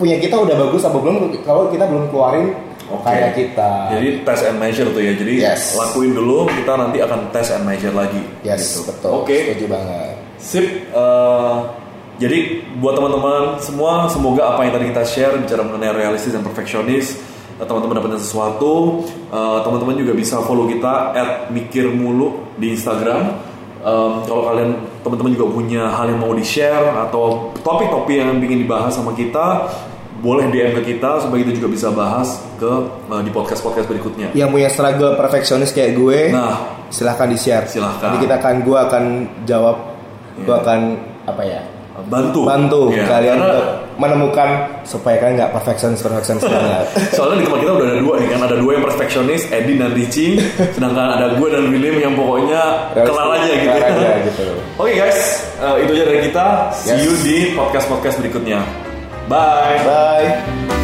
punya 0.00 0.16
kita 0.18 0.34
udah 0.34 0.56
bagus 0.56 0.82
apa 0.88 0.98
belum. 0.98 1.14
Kalau 1.44 1.68
kita 1.68 1.84
belum 1.84 2.10
keluarin 2.10 2.71
Oke. 2.92 3.04
karya 3.08 3.30
kita 3.32 3.70
Jadi 3.90 4.08
test 4.22 4.42
and 4.44 4.56
measure 4.56 4.88
tuh 4.88 5.00
ya. 5.00 5.12
Jadi 5.12 5.34
Yes. 5.40 5.72
lakuin 5.74 6.12
dulu, 6.12 6.44
kita 6.46 6.72
nanti 6.76 6.98
akan 7.00 7.32
test 7.32 7.50
and 7.50 7.64
measure 7.64 7.90
lagi. 7.90 8.20
yes 8.42 8.60
gitu. 8.76 8.92
betul 8.92 9.10
Oke. 9.20 9.36
setuju 9.48 9.66
banget 9.68 10.14
Sip. 10.36 10.66
eh, 10.90 11.54
jadi 12.18 12.38
buat 12.78 12.94
teman-teman 12.94 13.58
semua, 13.58 14.06
semoga 14.06 14.54
apa 14.54 14.62
yang 14.62 14.72
tadi 14.72 14.84
kita 14.90 15.02
share 15.02 15.34
bicara 15.36 15.62
mengenai 15.62 15.90
realistis 15.96 16.30
dan 16.30 16.42
perfeksionis, 16.42 17.18
eh, 17.56 17.64
teman-teman 17.64 17.98
dapatkan 17.98 18.20
sesuatu. 18.20 19.02
Eh, 19.28 19.58
teman-teman 19.64 19.96
juga 19.96 20.12
bisa 20.12 20.38
follow 20.42 20.66
kita 20.66 21.14
at 21.14 21.30
mikir 21.48 21.90
mulu 21.90 22.52
di 22.54 22.70
Instagram. 22.70 23.50
Em, 23.82 24.12
kalau 24.22 24.46
kalian 24.46 24.78
teman-teman 25.02 25.34
juga 25.34 25.46
punya 25.50 25.82
hal 25.90 26.06
yang 26.06 26.22
mau 26.22 26.30
di 26.30 26.46
share 26.46 26.86
atau 27.02 27.50
topik-topik 27.66 28.14
yang 28.14 28.38
ingin 28.38 28.62
dibahas 28.62 28.94
sama 28.94 29.10
kita, 29.10 29.66
boleh 30.22 30.46
DM 30.48 30.70
ke 30.72 30.94
kita 30.94 31.18
supaya 31.18 31.42
kita 31.42 31.52
juga 31.52 31.68
bisa 31.68 31.90
bahas 31.90 32.38
ke 32.56 32.70
eh, 33.10 33.20
di 33.20 33.30
podcast-podcast 33.30 33.86
berikutnya. 33.86 34.30
yang 34.32 34.48
punya 34.48 34.70
struggle 34.70 35.12
perfeksionis 35.14 35.70
kayak 35.70 35.92
gue 35.92 36.30
Nah, 36.30 36.62
silahkan 36.88 37.26
di 37.26 37.34
share 37.34 37.66
Silahkan. 37.66 38.06
nanti 38.08 38.22
kita 38.22 38.38
akan 38.38 38.54
gue 38.62 38.78
akan 38.78 39.04
jawab 39.42 39.76
gue 40.38 40.46
Iya. 40.46 40.62
akan 40.62 40.78
apa 41.24 41.42
ya? 41.42 41.60
Bantu. 42.02 42.40
Bantu 42.42 42.82
Iya, 42.88 43.04
kalian 43.04 43.36
karena- 43.36 43.50
untuk 43.52 43.66
menemukan 43.94 44.48
supaya 44.82 45.18
kalian 45.18 45.36
nggak 45.36 45.52
perfeksionis 45.52 46.00
perfeksionis 46.00 46.42
banget. 46.42 46.86
Soalnya 47.18 47.36
di 47.36 47.44
tempat 47.44 47.60
kita 47.60 47.72
udah 47.74 47.86
ada 47.86 47.98
dua 47.98 48.14
nih 48.16 48.28
kan? 48.30 48.40
Ada 48.42 48.56
dua 48.56 48.70
yang 48.72 48.84
perfeksionis, 48.86 49.42
Edin 49.50 49.76
dan 49.76 49.90
Richie 49.92 50.40
Sedangkan 50.72 51.06
ada 51.12 51.36
gue 51.36 51.48
dan 51.50 51.68
William 51.68 51.96
yang 52.00 52.14
pokoknya 52.14 52.62
kelar 52.96 53.28
aja 53.36 53.52
gitu 53.52 53.68
Kelar 53.68 53.82
ya 53.82 53.90
aja 53.92 54.10
gitu. 54.24 54.44
Oke 54.80 54.92
guys, 54.94 55.18
eh, 55.58 55.76
itu 55.82 55.90
aja 55.92 56.04
dari 56.06 56.20
kita. 56.24 56.44
See 56.72 56.90
Yes. 56.94 57.02
you 57.04 57.12
di 57.20 57.36
podcast-podcast 57.52 58.16
berikutnya 58.22 58.62
Bye. 59.28 59.84
Bye 59.84 60.81